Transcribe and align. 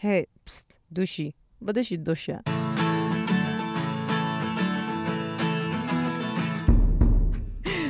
hey, 0.00 0.26
pst, 0.44 0.78
douche. 0.88 1.32
Wat 1.58 1.76
is 1.76 1.88
je 1.88 2.02
dosha? 2.02 2.42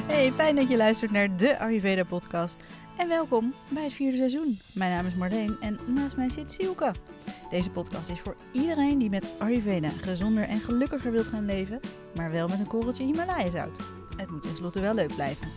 Hey, 0.06 0.33
fijn 0.33 0.57
dat 0.57 0.69
je 0.69 0.77
luistert 0.77 1.11
naar 1.11 1.37
de 1.37 1.59
Ayurveda 1.59 2.04
podcast. 2.04 2.65
En 2.96 3.09
welkom 3.09 3.54
bij 3.69 3.83
het 3.83 3.93
vierde 3.93 4.17
seizoen. 4.17 4.59
Mijn 4.73 4.91
naam 4.91 5.07
is 5.07 5.15
Marleen 5.15 5.57
en 5.61 5.79
naast 5.87 6.17
mij 6.17 6.31
zit 6.31 6.53
Sielke. 6.53 6.93
Deze 7.51 7.71
podcast 7.71 8.11
is 8.11 8.21
voor 8.21 8.37
iedereen 8.53 8.99
die 8.99 9.11
met 9.11 9.27
Ayurveda 9.38 9.88
gezonder 9.88 10.45
en 10.45 10.61
gelukkiger 10.61 11.13
wilt 11.13 11.27
gaan 11.27 11.45
leven, 11.45 11.81
maar 12.15 12.31
wel 12.31 12.49
met 12.49 12.58
een 12.58 12.67
korreltje 12.67 13.04
Himalaya-zout. 13.04 13.79
Het 14.17 14.31
moet 14.31 14.42
tenslotte 14.42 14.81
wel 14.81 14.95
leuk 14.95 15.15
blijven. 15.15 15.49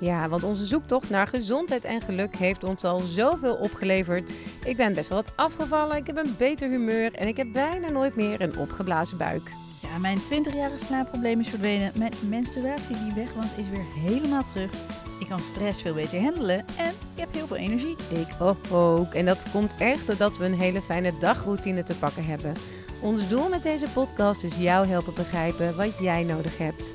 Ja, 0.00 0.28
want 0.28 0.42
onze 0.42 0.66
zoektocht 0.66 1.10
naar 1.10 1.26
gezondheid 1.26 1.84
en 1.84 2.00
geluk 2.00 2.36
heeft 2.36 2.64
ons 2.64 2.84
al 2.84 3.00
zoveel 3.00 3.54
opgeleverd. 3.54 4.32
Ik 4.64 4.76
ben 4.76 4.94
best 4.94 5.08
wel 5.08 5.22
wat 5.22 5.32
afgevallen, 5.36 5.96
ik 5.96 6.06
heb 6.06 6.16
een 6.16 6.34
beter 6.38 6.68
humeur 6.68 7.14
en 7.14 7.28
ik 7.28 7.36
heb 7.36 7.52
bijna 7.52 7.90
nooit 7.90 8.16
meer 8.16 8.40
een 8.40 8.58
opgeblazen 8.58 9.16
buik. 9.16 9.50
Ja, 9.82 9.98
mijn 9.98 10.18
20-jarige 10.18 10.84
slaapprobleem 10.84 11.40
is 11.40 11.48
verdwenen. 11.48 11.92
Mijn 11.94 12.12
menstruatie 12.28 12.96
die 13.04 13.14
weg 13.14 13.34
was, 13.34 13.54
is 13.54 13.68
weer 13.68 13.84
helemaal 14.04 14.44
terug. 14.44 14.70
Ik 15.18 15.28
kan 15.28 15.40
stress 15.40 15.82
veel 15.82 15.94
beter 15.94 16.22
handelen 16.22 16.58
en 16.58 16.88
ik 17.14 17.20
heb 17.20 17.32
heel 17.32 17.46
veel 17.46 17.56
energie. 17.56 17.96
Ik 18.08 18.28
ook. 18.70 19.14
En 19.14 19.24
dat 19.24 19.46
komt 19.52 19.74
echt 19.78 20.06
doordat 20.06 20.36
we 20.36 20.44
een 20.44 20.60
hele 20.60 20.82
fijne 20.82 21.12
dagroutine 21.20 21.82
te 21.82 21.94
pakken 21.94 22.24
hebben. 22.24 22.54
Ons 23.00 23.28
doel 23.28 23.48
met 23.48 23.62
deze 23.62 23.86
podcast 23.94 24.42
is 24.42 24.56
jou 24.56 24.86
helpen 24.86 25.14
begrijpen 25.14 25.76
wat 25.76 25.98
jij 25.98 26.22
nodig 26.22 26.58
hebt. 26.58 26.92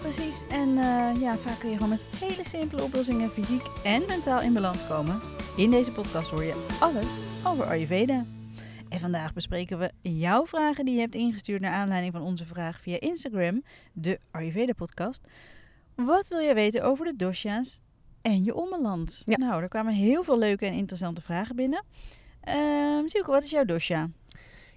Precies, 0.00 0.46
en 0.48 0.68
uh, 0.68 1.10
ja, 1.20 1.36
vaak 1.36 1.58
kun 1.58 1.68
je 1.68 1.74
gewoon 1.74 1.90
met 1.90 2.02
hele 2.20 2.44
simpele 2.44 2.82
oplossingen 2.82 3.30
fysiek 3.30 3.62
en 3.84 4.02
mentaal 4.08 4.40
in 4.40 4.52
balans 4.52 4.86
komen. 4.86 5.20
In 5.56 5.70
deze 5.70 5.92
podcast 5.92 6.30
hoor 6.30 6.44
je 6.44 6.76
alles 6.80 7.06
over 7.44 7.64
Ayurveda. 7.64 8.24
En 8.88 9.00
vandaag 9.00 9.32
bespreken 9.32 9.78
we 9.78 9.92
jouw 10.00 10.46
vragen 10.46 10.84
die 10.84 10.94
je 10.94 11.00
hebt 11.00 11.14
ingestuurd 11.14 11.60
naar 11.60 11.72
aanleiding 11.72 12.12
van 12.12 12.22
onze 12.22 12.46
vraag 12.46 12.80
via 12.80 13.00
Instagram, 13.00 13.62
de 13.92 14.20
Ayurveda 14.30 14.72
podcast. 14.72 15.28
Wat 15.94 16.28
wil 16.28 16.40
jij 16.40 16.54
weten 16.54 16.82
over 16.82 17.04
de 17.04 17.16
dosha's 17.16 17.80
en 18.22 18.44
je 18.44 18.54
ommeland? 18.54 19.22
Ja. 19.24 19.36
Nou, 19.36 19.62
er 19.62 19.68
kwamen 19.68 19.92
heel 19.92 20.22
veel 20.22 20.38
leuke 20.38 20.66
en 20.66 20.72
interessante 20.72 21.22
vragen 21.22 21.56
binnen. 21.56 21.84
Uh, 22.48 23.02
Silke, 23.04 23.30
wat 23.30 23.44
is 23.44 23.50
jouw 23.50 23.64
dosha? 23.64 24.08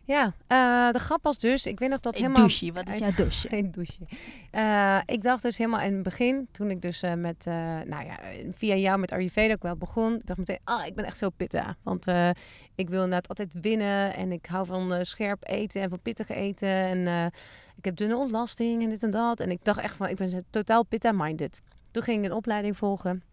Ja, 0.04 0.26
uh, 0.26 0.92
de 0.92 1.00
grap 1.00 1.24
was 1.24 1.38
dus, 1.38 1.66
ik 1.66 1.80
weet 1.80 1.90
nog 1.90 2.00
dat 2.00 2.16
Een 2.16 2.22
helemaal... 2.22 2.48
douche, 2.48 2.72
wat 2.72 2.88
is 2.88 3.00
jouw 3.00 3.12
dosha? 3.16 3.50
Geen 3.50 3.72
douche. 3.72 4.00
Uh, 4.52 5.02
ik 5.06 5.24
dacht 5.24 5.44
dus 5.44 5.58
helemaal 5.58 5.82
in 5.82 5.94
het 5.94 6.04
begin, 6.04 6.48
toen 6.52 6.70
ik 6.70 6.82
dus 6.82 7.04
uh, 7.04 7.14
met, 7.14 7.46
nou 7.86 8.06
ja, 8.06 8.20
via 8.52 8.76
jou 8.76 9.00
met 9.00 9.12
Ayurveda 9.12 9.54
ook 9.54 9.64
wel 9.64 9.76
begon. 9.76 10.16
Ik 10.16 10.26
dacht 10.26 10.40
meteen, 10.40 10.60
ah, 10.64 10.86
ik 10.86 10.96
ben 10.96 11.06
echt 11.06 11.18
zo 11.18 11.30
pitta. 11.30 11.76
Want 11.84 12.06
ik 12.76 12.90
wil 12.90 13.04
inderdaad 13.04 13.28
altijd 13.28 13.54
winnen 13.62 14.16
en 14.16 14.32
ik 14.32 14.46
hou 14.46 14.66
van 14.66 15.06
scherp 15.06 15.48
eten 15.48 15.82
en 15.82 15.90
van 15.90 16.02
pittig 16.02 16.30
eten. 16.30 16.70
En 16.70 17.32
ik 17.78 17.86
heb 17.86 17.96
dunne 17.96 18.16
ontlasting 18.16 18.84
en 18.84 18.90
dit 18.90 19.04
en 19.04 19.12
dat. 19.12 19.40
En 19.40 19.52
ik 19.52 19.64
dacht 19.64 19.80
echt 19.80 19.96
van, 19.96 20.08
ik 20.08 20.16
ben 20.16 20.44
totaal 20.50 20.84
pitta-minded. 20.84 21.62
Toen 21.92 22.04
ging 22.04 22.24
ik 22.24 22.30
een 22.30 22.38
opleiding 22.38 22.78
volgen. 22.78 23.24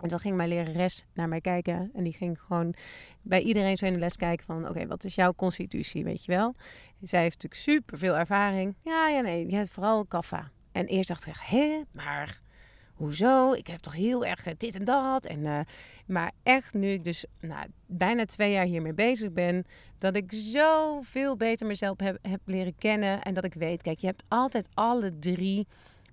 En 0.00 0.08
toen 0.08 0.20
ging 0.20 0.36
mijn 0.36 0.48
lerares 0.48 1.04
naar 1.14 1.28
mij 1.28 1.40
kijken. 1.40 1.90
En 1.94 2.04
die 2.04 2.12
ging 2.12 2.40
gewoon 2.40 2.74
bij 3.26 3.42
iedereen 3.42 3.76
zo 3.76 3.86
in 3.86 3.92
de 3.92 3.98
les 3.98 4.16
kijken 4.16 4.46
van... 4.46 4.68
Oké, 4.68 4.86
wat 4.86 5.04
is 5.04 5.14
jouw 5.14 5.34
constitutie, 5.34 6.04
weet 6.04 6.24
je 6.24 6.32
wel? 6.32 6.54
Zij 7.02 7.22
heeft 7.22 7.42
natuurlijk 7.42 7.60
super 7.60 7.98
veel 7.98 8.16
ervaring. 8.16 8.76
Ja, 8.82 9.08
ja, 9.08 9.20
nee, 9.20 9.50
je 9.50 9.56
hebt 9.56 9.70
vooral 9.70 10.04
kaffa. 10.04 10.50
En 10.72 10.86
eerst 10.86 11.08
dacht 11.08 11.26
ik, 11.26 11.34
hé, 11.40 11.82
maar 11.92 12.40
hoezo? 12.94 13.52
Ik 13.52 13.66
heb 13.66 13.80
toch 13.80 13.94
heel 13.94 14.24
erg 14.24 14.42
dit 14.56 14.76
en 14.76 14.84
dat. 14.84 15.26
En, 15.26 15.46
uh, 15.46 15.60
maar 16.06 16.32
echt, 16.42 16.74
nu 16.74 16.88
ik 16.88 17.04
dus 17.04 17.24
nou, 17.40 17.66
bijna 17.86 18.24
twee 18.24 18.52
jaar 18.52 18.64
hiermee 18.64 18.94
bezig 18.94 19.32
ben... 19.32 19.66
dat 19.98 20.16
ik 20.16 20.32
zo 20.32 21.00
veel 21.02 21.36
beter 21.36 21.66
mezelf 21.66 22.00
heb, 22.00 22.18
heb 22.22 22.40
leren 22.44 22.76
kennen. 22.78 23.22
En 23.22 23.34
dat 23.34 23.44
ik 23.44 23.54
weet, 23.54 23.82
kijk, 23.82 23.98
je 23.98 24.06
hebt 24.06 24.24
altijd 24.28 24.68
alle 24.74 25.18
drie... 25.18 25.66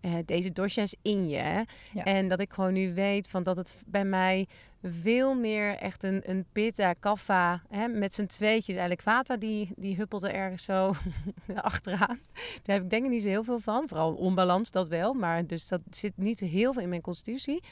Uh, 0.05 0.13
deze 0.25 0.51
dosha's 0.51 0.95
in 1.01 1.29
je. 1.29 1.65
Ja. 1.93 2.03
En 2.03 2.27
dat 2.27 2.39
ik 2.39 2.53
gewoon 2.53 2.73
nu 2.73 2.93
weet 2.93 3.29
van 3.29 3.43
dat 3.43 3.57
het 3.57 3.77
bij 3.85 4.05
mij 4.05 4.47
veel 4.83 5.35
meer 5.35 5.75
echt 5.77 6.03
een, 6.03 6.21
een 6.29 6.45
pitta, 6.51 6.93
kaffa, 6.93 7.61
hè, 7.69 7.87
met 7.87 8.13
z'n 8.13 8.25
tweetjes. 8.25 8.75
Eigenlijk 8.75 9.01
vata, 9.01 9.37
die, 9.37 9.69
die 9.75 9.95
huppelt 9.95 10.23
er 10.23 10.33
ergens 10.33 10.63
zo 10.63 10.93
achteraan. 11.55 12.19
Daar 12.63 12.75
heb 12.75 12.83
ik 12.83 12.89
denk 12.89 13.03
ik 13.05 13.09
niet 13.09 13.21
zo 13.21 13.27
heel 13.27 13.43
veel 13.43 13.59
van. 13.59 13.87
Vooral 13.87 14.13
onbalans, 14.13 14.71
dat 14.71 14.87
wel. 14.87 15.13
Maar 15.13 15.47
dus 15.47 15.67
dat 15.67 15.81
zit 15.89 16.17
niet 16.17 16.39
heel 16.39 16.73
veel 16.73 16.81
in 16.81 16.89
mijn 16.89 17.01
constitutie. 17.01 17.63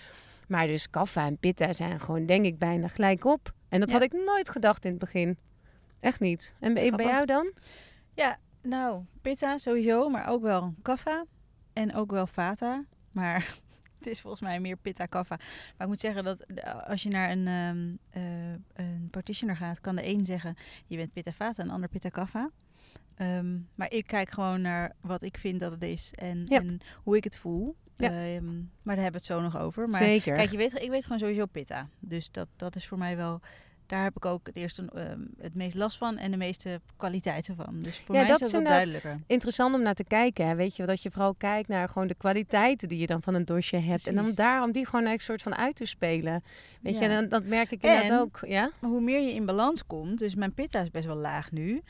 Maar 0.48 0.68
dus 0.68 0.90
kaffa 0.90 1.25
en 1.25 1.38
pitta 1.38 1.74
zijn 1.74 2.00
gewoon 2.00 2.25
denk 2.25 2.46
ik 2.46 2.58
bijna 2.58 2.88
gelijk 2.88 3.25
op. 3.25 3.53
En 3.69 3.80
dat 3.80 3.90
Ja. 3.90 3.96
had 3.96 4.03
ik 4.03 4.24
nooit 4.25 4.50
gedacht 4.50 4.86
in 4.86 4.92
het 4.92 5.00
begin. 5.00 5.38
Echt 6.00 6.19
niet. 6.19 6.56
En 6.59 6.74
bij, 6.74 6.92
bij 6.92 7.06
jou 7.06 7.25
dan? 7.25 7.52
Ja, 8.13 8.38
nou, 8.62 9.02
pitta 9.22 9.58
sowieso, 9.58 10.09
maar 10.09 10.28
ook 10.28 10.42
wel 10.42 10.74
kaffa 10.81 11.25
en 11.74 11.96
ook 11.96 12.12
wel 12.12 12.28
vata. 12.28 12.86
Maar 13.12 13.58
het 13.98 14.08
is 14.08 14.22
volgens 14.22 14.42
mij 14.42 14.59
meer 14.59 14.78
pitta 14.78 15.06
kaffa. 15.06 15.36
Maar 15.38 15.78
ik 15.78 15.88
moet 15.88 16.00
zeggen 16.00 16.24
dat 16.24 16.42
eh, 16.42 16.88
als 16.88 17.04
je 17.04 17.09
naar 17.09 17.32
een, 17.32 17.48
ehm, 17.48 17.96
eh, 18.09 18.86
een 18.86 19.08
practitioner 19.12 19.56
gaat, 19.56 19.81
kan 19.81 19.96
de 19.96 20.08
een 20.08 20.26
zeggen 20.26 20.56
je 20.88 20.98
bent 20.98 21.14
pitta 21.14 21.31
vata 21.31 21.62
en 21.62 21.68
de 21.68 21.74
ander 21.74 21.90
pitta 21.90 22.10
kaffa. 22.10 22.50
Ehm, 23.16 23.58
maar 23.76 23.92
ik 23.92 24.08
kijk 24.08 24.30
gewoon 24.30 24.62
naar 24.62 24.96
wat 25.02 25.22
ik 25.24 25.38
vind 25.38 25.60
dat 25.60 25.72
het 25.72 25.81
is 25.84 26.12
en, 26.16 26.46
Ja. 26.46 26.60
en 26.60 26.80
hoe 27.04 27.16
ik 27.16 27.24
het 27.24 27.38
voel. 27.38 27.76
Ja. 27.96 28.10
Ehm, 28.10 28.56
maar 28.56 28.96
daar 28.96 29.04
hebben 29.04 29.12
we 29.12 29.18
het 29.18 29.26
zo 29.26 29.42
nog 29.42 29.58
over. 29.58 29.90
Maar 29.90 30.04
Zeker. 30.04 30.36
Kijk, 30.36 30.52
je 30.52 30.58
weet, 30.58 30.81
ik 30.81 30.90
weet 30.90 31.04
gewoon 31.04 31.20
sowieso 31.20 31.46
pitta. 31.46 31.90
Dus 32.00 32.31
dat, 32.31 32.48
dat 32.56 32.76
is 32.76 32.88
voor 32.88 32.98
mij 32.98 33.18
wel... 33.18 33.42
Daar 33.91 34.03
heb 34.03 34.16
ik 34.16 34.25
ook 34.25 34.46
het 34.47 34.56
eerste 34.56 34.85
ehm, 34.96 35.19
het 35.40 35.56
meest 35.56 35.75
last 35.75 35.97
van 35.97 36.18
en 36.18 36.31
de 36.31 36.38
meeste 36.38 36.81
kwaliteiten 36.97 37.56
van. 37.56 37.81
Dus 37.81 37.97
voor 38.06 38.16
Ja, 38.16 38.22
mij 38.22 38.29
dat 38.29 38.41
is 38.41 38.52
dat 38.52 38.66
duidelijker. 38.66 39.19
interessant 39.28 39.75
om 39.75 39.81
naar 39.81 39.94
te 39.94 40.03
kijken. 40.03 40.47
Hè? 40.47 40.56
Weet 40.56 40.75
je, 40.75 40.85
dat 40.85 41.02
je 41.03 41.12
vooral 41.12 41.34
kijkt 41.35 41.68
naar 41.68 41.90
gewoon 41.90 42.07
de 42.07 42.13
kwaliteiten 42.16 42.88
die 42.88 43.00
je 43.00 43.06
dan 43.06 43.22
van 43.22 43.34
een 43.34 43.46
dosje 43.46 43.78
hebt. 43.78 44.07
En 44.07 44.16
dan 44.16 44.31
daarom 44.34 44.72
die 44.72 44.85
gewoon 44.85 45.06
eigenlijk 45.06 45.41
soort 45.41 45.56
van 45.56 45.63
uit 45.66 45.75
te 45.75 45.85
spelen. 45.85 46.44
Weet 46.81 46.97
je, 46.97 47.01
Ja. 47.01 47.07
dan, 47.07 47.30
dat 47.30 47.44
merk 47.46 47.72
ik 47.72 47.81
En- 47.84 47.91
inderdaad 47.94 48.19
ook. 48.22 48.40
Ja? 48.47 48.72
Hoe 48.80 49.01
meer 49.01 49.22
je 49.22 49.34
in 49.34 49.46
balans 49.46 49.85
komt, 49.88 50.19
dus 50.19 50.35
mijn 50.35 50.53
pitta 50.53 50.80
is 50.81 50.91
best 50.91 51.06
wel 51.06 51.16
laag 51.16 51.51
nu, 51.51 51.81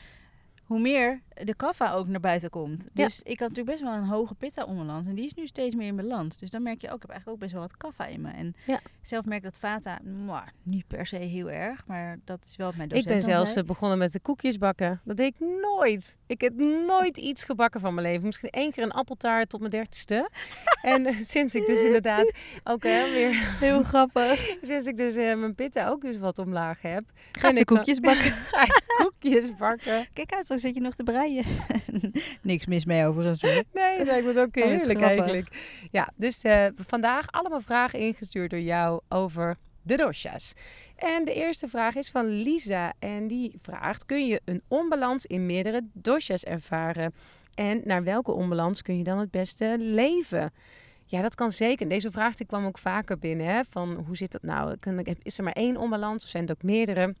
hoe 0.62 0.80
meer 0.80 1.20
de 1.34 1.54
kaffa 1.54 1.92
ook 1.92 2.06
naar 2.06 2.20
buiten 2.20 2.50
komt. 2.50 2.84
Ja. 2.92 3.04
Dus 3.04 3.20
ik 3.22 3.38
had 3.40 3.48
natuurlijk 3.48 3.78
best 3.78 3.90
wel 3.90 4.00
een 4.00 4.08
hoge 4.08 4.34
pitta 4.34 4.64
onbalans 4.64 5.06
en 5.08 5.14
die 5.14 5.24
is 5.24 5.34
nu 5.34 5.46
steeds 5.46 5.74
meer 5.74 5.86
in 5.86 5.96
balans. 5.96 6.38
Dus 6.38 6.50
dan 6.50 6.62
merk 6.62 6.80
je 6.80 6.88
ook, 6.88 6.94
ik 6.94 7.00
heb 7.02 7.10
eigenlijk 7.10 7.38
ook 7.38 7.42
best 7.44 7.52
wel 7.52 7.62
wat 7.68 7.76
kaffa 7.76 8.06
in 8.06 8.20
me. 8.20 8.30
En 8.30 8.54
Ja. 8.66 8.80
zelf 9.02 9.24
merk 9.24 9.38
ik 9.44 9.50
dat 9.50 9.58
vata, 9.58 9.98
mwah, 10.04 10.46
niet 10.62 10.86
per 10.86 11.06
se 11.06 11.16
heel 11.16 11.50
erg, 11.50 11.86
maar 11.86 12.18
dat 12.24 12.46
is 12.50 12.56
wel 12.56 12.72
mijn 12.76 12.88
Ik 12.88 12.94
docent 12.94 13.06
ben 13.08 13.20
dan 13.20 13.30
zelfs 13.34 13.50
zei. 13.52 13.60
eh, 13.62 13.66
begonnen 13.70 13.98
met 13.98 14.12
de 14.12 14.20
koekjes 14.20 14.58
bakken. 14.58 15.00
Dat 15.04 15.16
deed 15.16 15.34
ik 15.38 15.46
nooit. 15.60 16.16
Ik 16.26 16.40
heb 16.40 16.54
nooit 16.86 17.16
iets 17.16 17.44
gebakken 17.44 17.80
van 17.80 17.94
mijn 17.94 18.06
leven. 18.06 18.24
Misschien 18.26 18.50
één 18.50 18.70
keer 18.70 18.82
een 18.82 18.92
appeltaart 18.92 19.48
tot 19.48 19.58
mijn 19.60 19.70
dertigste. 19.72 20.28
en 20.82 21.06
eh, 21.06 21.14
sinds 21.22 21.54
ik 21.54 21.66
dus 21.66 21.82
inderdaad 21.82 22.32
ook 22.64 22.82
hè, 22.82 23.10
weer... 23.10 23.30
Heel 23.60 23.82
grappig. 23.82 24.40
Sinds 24.62 24.86
ik 24.86 24.96
dus 24.96 25.16
eh, 25.16 25.36
mijn 25.36 25.54
pitta 25.54 25.88
ook 25.88 26.00
dus 26.00 26.18
wat 26.18 26.38
omlaag 26.38 26.82
heb. 26.82 27.04
Gaat 27.32 27.42
ben 27.42 27.54
ze 27.54 27.60
ik 27.60 27.66
koekjes 27.66 28.00
bakken? 28.00 28.32
Ga 28.52 28.62
ik 28.62 28.82
koekjes 28.96 29.54
bakken. 29.56 30.06
Kijk 30.12 30.32
uit, 30.34 30.46
zo 30.46 30.56
zit 30.56 30.74
je 30.74 30.80
nog 30.80 30.94
te 30.94 31.02
Niks 32.42 32.66
mis 32.66 32.84
mee 32.84 33.06
overigens 33.06 33.42
hoor. 33.42 33.62
Nee, 33.72 33.98
dat 33.98 34.06
lijkt 34.06 34.26
me 34.26 34.40
ook 34.40 34.56
Oh, 34.56 34.62
wat 34.62 34.72
heerlijk 34.78 35.00
eigenlijk. 35.00 35.48
Ja, 35.90 36.10
dus 36.16 36.42
eh, 36.42 36.66
vandaag 36.76 37.30
allemaal 37.30 37.60
vragen 37.60 37.98
ingestuurd 37.98 38.50
door 38.50 38.60
jou 38.60 39.00
over 39.08 39.56
de 39.82 39.96
dosha's. 39.96 40.52
En 40.96 41.24
de 41.24 41.34
eerste 41.34 41.68
vraag 41.68 41.94
is 41.94 42.10
van 42.10 42.26
Lisa. 42.26 42.92
En 42.98 43.26
die 43.26 43.58
vraagt, 43.62 44.06
kun 44.06 44.26
je 44.26 44.40
een 44.44 44.62
onbalans 44.68 45.26
in 45.26 45.46
meerdere 45.46 45.80
dosha's 45.92 46.44
ervaren? 46.44 47.14
En 47.54 47.80
naar 47.84 48.04
welke 48.04 48.32
onbalans 48.32 48.82
kun 48.82 48.98
je 48.98 49.04
dan 49.04 49.18
het 49.18 49.30
beste 49.30 49.76
leven? 49.78 50.52
Ja, 51.04 51.22
dat 51.22 51.34
kan 51.34 51.50
zeker. 51.50 51.88
Deze 51.88 52.10
vraag 52.10 52.34
die 52.34 52.46
kwam 52.46 52.66
ook 52.66 52.78
vaker 52.78 53.18
binnen. 53.18 53.46
Hè? 53.46 53.60
Van 53.70 54.04
hoe 54.06 54.16
zit 54.16 54.32
dat 54.32 54.42
nou? 54.42 54.76
Is 55.22 55.38
er 55.38 55.44
maar 55.44 55.52
één 55.52 55.76
onbalans 55.76 56.24
of 56.24 56.30
zijn 56.30 56.44
er 56.46 56.50
ook 56.50 56.62
meerdere? 56.62 57.14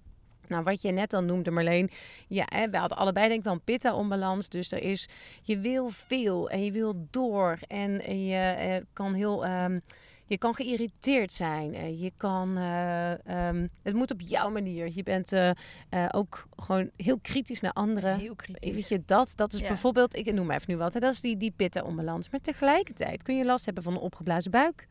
Nou, 0.52 0.64
wat 0.64 0.82
je 0.82 0.90
net 0.92 1.14
al 1.14 1.22
noemde, 1.22 1.50
Marleen. 1.50 1.90
Ja, 2.28 2.44
hè, 2.48 2.70
we 2.70 2.76
hadden 2.76 2.98
allebei 2.98 3.26
denk 3.26 3.38
ik 3.38 3.44
wel 3.44 3.52
een 3.52 3.64
pitta-onbalans. 3.64 4.48
Dus 4.48 4.72
er 4.72 4.82
is, 4.82 5.08
je 5.42 5.58
wil 5.58 5.88
veel 5.88 6.50
en 6.50 6.64
je 6.64 6.72
wil 6.72 7.06
door. 7.10 7.58
En 7.68 7.92
je 8.26 8.36
eh, 8.36 8.82
kan 8.92 9.14
heel, 9.14 9.44
ehm, 9.44 9.78
je 10.26 10.38
kan 10.38 10.54
geïrriteerd 10.54 11.32
zijn. 11.32 11.74
En 11.74 11.98
je 11.98 12.12
kan, 12.16 12.56
eh, 12.56 13.26
ehm, 13.26 13.66
het 13.82 13.94
moet 13.94 14.10
op 14.10 14.20
jouw 14.20 14.50
manier. 14.50 14.90
Je 14.94 15.02
bent 15.02 15.32
eh, 15.32 15.50
eh, 15.88 16.08
ook 16.10 16.46
gewoon 16.56 16.90
heel 16.96 17.18
kritisch 17.22 17.60
naar 17.60 17.72
anderen. 17.72 18.18
Heel 18.18 18.34
kritisch. 18.34 18.72
Weet 18.74 18.88
je, 18.88 19.02
dat, 19.06 19.32
dat 19.36 19.52
is 19.52 19.60
Ja. 19.60 19.66
bijvoorbeeld, 19.66 20.16
ik 20.16 20.32
noem 20.32 20.46
maar 20.46 20.56
even 20.56 20.70
nu 20.72 20.76
wat, 20.78 20.94
hè, 20.94 21.00
dat 21.00 21.12
is 21.12 21.20
die, 21.20 21.36
die 21.36 21.52
pitta-onbalans. 21.56 22.30
Maar 22.30 22.40
tegelijkertijd 22.40 23.22
kun 23.22 23.36
je 23.36 23.44
last 23.44 23.64
hebben 23.64 23.82
van 23.82 23.92
een 23.92 23.98
opgeblazen 24.00 24.50
buik. 24.50 24.86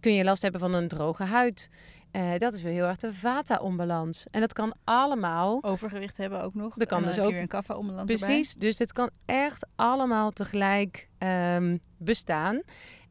Kun 0.00 0.14
je 0.14 0.24
last 0.24 0.42
hebben 0.42 0.60
van 0.60 0.74
een 0.74 0.88
droge 0.88 1.24
huid. 1.24 1.68
Eh, 2.10 2.38
dat 2.38 2.54
is 2.54 2.62
weer 2.62 2.72
heel 2.72 2.84
erg 2.84 2.96
de 2.96 3.12
vata-onbalans. 3.12 4.26
En 4.30 4.40
dat 4.40 4.52
kan 4.52 4.74
allemaal 4.84 5.58
Overgewicht 5.62 6.16
hebben 6.16 6.42
ook 6.42 6.54
nog. 6.54 6.74
Dat 6.74 6.88
kan 6.88 7.02
dan 7.02 7.10
dus 7.10 7.20
ook. 7.20 7.30
weer 7.30 7.40
een 7.40 7.48
kaffa 7.48 7.74
onbalans 7.74 8.10
erbij. 8.10 8.26
Precies, 8.26 8.54
dus 8.54 8.78
het 8.78 8.92
kan 8.92 9.10
echt 9.26 9.66
allemaal 9.76 10.30
tegelijk 10.30 11.08
ehm, 11.18 11.76
bestaan. 11.96 12.62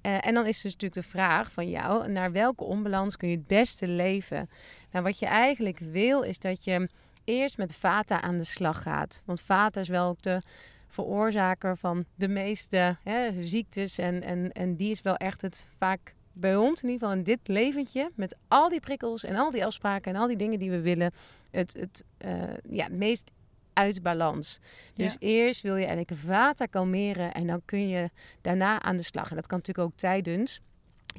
Eh, 0.02 0.26
en 0.28 0.34
dan 0.34 0.46
is 0.46 0.62
dus 0.62 0.74
natuurlijk 0.74 1.02
de 1.02 1.10
vraag 1.10 1.52
van 1.52 1.70
jou, 1.70 2.12
naar 2.12 2.32
welke 2.32 2.64
onbalans 2.64 3.18
kun 3.18 3.30
je 3.30 3.36
het 3.36 3.48
beste 3.48 3.88
leven? 3.88 4.50
Nou, 4.92 5.04
wat 5.04 5.20
je 5.20 5.26
eigenlijk 5.26 5.80
wil 5.80 6.22
is 6.22 6.40
dat 6.40 6.64
je 6.64 6.90
eerst 7.24 7.58
met 7.58 7.76
Vata 7.76 8.22
aan 8.22 8.38
de 8.38 8.44
slag 8.44 8.82
gaat. 8.82 9.22
Want 9.26 9.42
Vata 9.42 9.82
is 9.82 9.88
wel 9.88 10.08
ook 10.08 10.22
de 10.22 10.42
veroorzaker 10.88 11.78
van 11.78 12.06
de 12.16 12.28
meeste 12.28 12.98
hè, 13.04 13.44
ziektes. 13.44 13.98
En, 13.98 14.24
en, 14.24 14.52
en 14.52 14.76
die 14.76 14.92
is 14.92 15.02
wel 15.02 15.16
echt 15.16 15.42
het 15.42 15.70
vaak 15.78 16.16
bij 16.40 16.56
ons, 16.56 16.84
in 16.84 16.90
ieder 16.90 17.08
geval 17.08 17.24
in 17.24 17.24
dit 17.24 17.48
leventje, 17.48 18.12
met 18.16 18.36
al 18.48 18.70
die 18.70 18.80
prikkels 18.80 19.24
en 19.24 19.36
al 19.36 19.50
die 19.50 19.66
afspraken 19.66 20.14
en 20.14 20.22
al 20.22 20.28
die 20.28 20.38
dingen 20.38 20.60
die 20.60 20.70
we 20.70 20.82
willen, 20.82 21.12
het, 21.52 21.74
het 21.74 22.04
uh, 22.26 22.44
ja, 22.70 22.88
meest 22.92 23.32
uit 23.74 24.02
balans. 24.02 24.60
Dus 24.94 25.18
eerst 25.20 25.62
wil 25.62 25.76
je 25.76 25.86
eigenlijk 25.86 26.22
vata 26.22 26.66
kalmeren 26.66 27.34
en 27.34 27.48
dan 27.48 27.62
kun 27.66 27.88
je 27.88 28.10
daarna 28.42 28.82
aan 28.82 28.98
de 28.98 29.04
slag. 29.04 29.30
En 29.30 29.36
dat 29.36 29.48
kan 29.48 29.58
natuurlijk 29.58 29.88
ook 29.88 29.98
tijdens. 29.98 30.62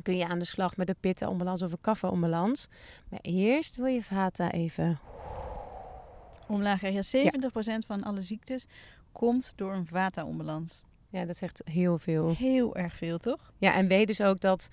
Kun 0.03 0.17
je 0.17 0.27
aan 0.27 0.39
de 0.39 0.45
slag 0.45 0.77
met 0.77 0.87
de 0.87 0.97
pitta 1.01 1.29
onbalans 1.29 1.63
of 1.63 1.73
een 1.73 1.81
kaffa 1.81 2.09
onbalans. 2.09 2.69
Maar 3.09 3.21
eerst 3.23 3.77
wil 3.77 3.87
je 3.87 4.03
vata 4.03 4.51
even 4.51 4.99
omlaag. 6.51 6.81
Ja, 6.81 7.03
70% 7.03 7.87
van 7.87 8.03
alle 8.03 8.21
ziektes 8.21 8.67
komt 9.13 9.53
door 9.57 9.73
een 9.73 9.87
vata-onbalans. 9.87 10.85
Ja, 11.09 11.25
dat 11.25 11.37
zegt 11.37 11.63
heel 11.65 11.99
veel. 11.99 12.35
Heel 12.37 12.77
erg 12.77 12.95
veel, 12.95 13.19
toch? 13.19 13.53
Ja, 13.59 13.75
en 13.75 13.87
weet 13.87 14.07
dus 14.07 14.21
ook 14.21 14.41
dat... 14.41 14.69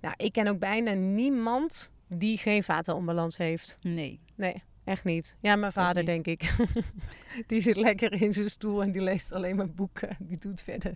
Nou, 0.00 0.14
ik 0.16 0.32
ken 0.32 0.46
ook 0.46 0.58
bijna 0.58 0.92
niemand 0.92 1.92
die 2.08 2.38
geen 2.38 2.62
vata-onbalans 2.62 3.36
heeft. 3.36 3.78
Nee. 3.82 4.20
Nee. 4.34 4.62
Echt 4.88 5.04
niet. 5.04 5.36
Ja, 5.40 5.56
mijn 5.56 5.72
vader, 5.72 6.04
denk 6.04 6.26
ik. 6.26 6.56
die 7.46 7.60
zit 7.60 7.76
lekker 7.76 8.22
in 8.22 8.32
zijn 8.32 8.50
stoel 8.50 8.82
en 8.82 8.92
die 8.92 9.02
leest 9.02 9.32
alleen 9.32 9.56
maar 9.56 9.70
boeken. 9.70 10.16
Die 10.18 10.38
doet 10.38 10.62
verder. 10.62 10.94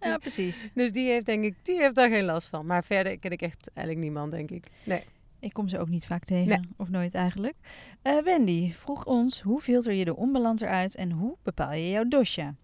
Ja, 0.00 0.18
precies. 0.18 0.70
Dus 0.74 0.92
die 0.92 1.08
heeft, 1.08 1.26
denk 1.26 1.44
ik, 1.44 1.54
die 1.62 1.80
heeft 1.80 1.94
daar 1.94 2.08
geen 2.08 2.24
last 2.24 2.48
van. 2.48 2.66
Maar 2.66 2.84
verder 2.84 3.18
ken 3.18 3.30
ik 3.30 3.42
echt 3.42 3.70
eigenlijk 3.74 4.06
niemand, 4.06 4.30
denk 4.30 4.50
ik. 4.50 4.66
Nee. 4.84 5.04
Ik 5.40 5.52
kom 5.52 5.68
ze 5.68 5.78
ook 5.78 5.88
niet 5.88 6.06
vaak 6.06 6.24
tegen, 6.24 6.68
of 6.76 6.88
nooit 6.88 7.14
eigenlijk. 7.14 7.54
Uh, 8.02 8.22
Wendy 8.22 8.72
vroeg 8.72 9.04
ons, 9.04 9.40
hoe 9.40 9.60
filter 9.60 9.92
je 9.92 10.04
de 10.04 10.16
onbalans 10.16 10.60
eruit 10.60 10.94
en 10.94 11.10
hoe 11.10 11.36
bepaal 11.42 11.72
je 11.72 11.88
jouw 11.88 12.08
dosha? 12.08 12.54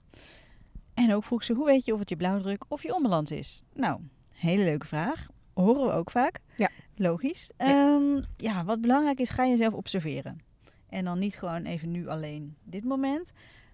En 0.94 1.14
ook 1.14 1.24
vroeg 1.24 1.44
ze, 1.44 1.52
hoe 1.52 1.66
weet 1.66 1.84
je 1.84 1.92
of 1.92 1.98
het 1.98 2.08
je 2.08 2.16
blauwdruk 2.16 2.64
of 2.68 2.82
je 2.82 2.94
onbalans 2.94 3.30
is? 3.30 3.62
Nou, 3.74 4.00
hele 4.28 4.64
leuke 4.64 4.86
vraag. 4.86 5.26
Horen 5.60 5.86
we 5.86 5.92
ook 5.92 6.10
vaak. 6.10 6.38
Ja. 6.56 6.68
Logisch. 6.96 7.50
Ja. 7.58 7.94
Um, 7.94 8.24
ja, 8.36 8.64
wat 8.64 8.80
belangrijk 8.80 9.20
is, 9.20 9.30
ga 9.30 9.46
jezelf 9.46 9.74
observeren. 9.74 10.40
En 10.88 11.04
dan 11.04 11.18
niet 11.18 11.38
gewoon 11.38 11.64
even 11.64 11.90
nu 11.90 12.08
alleen 12.08 12.56
dit 12.64 12.84
moment, 12.84 13.32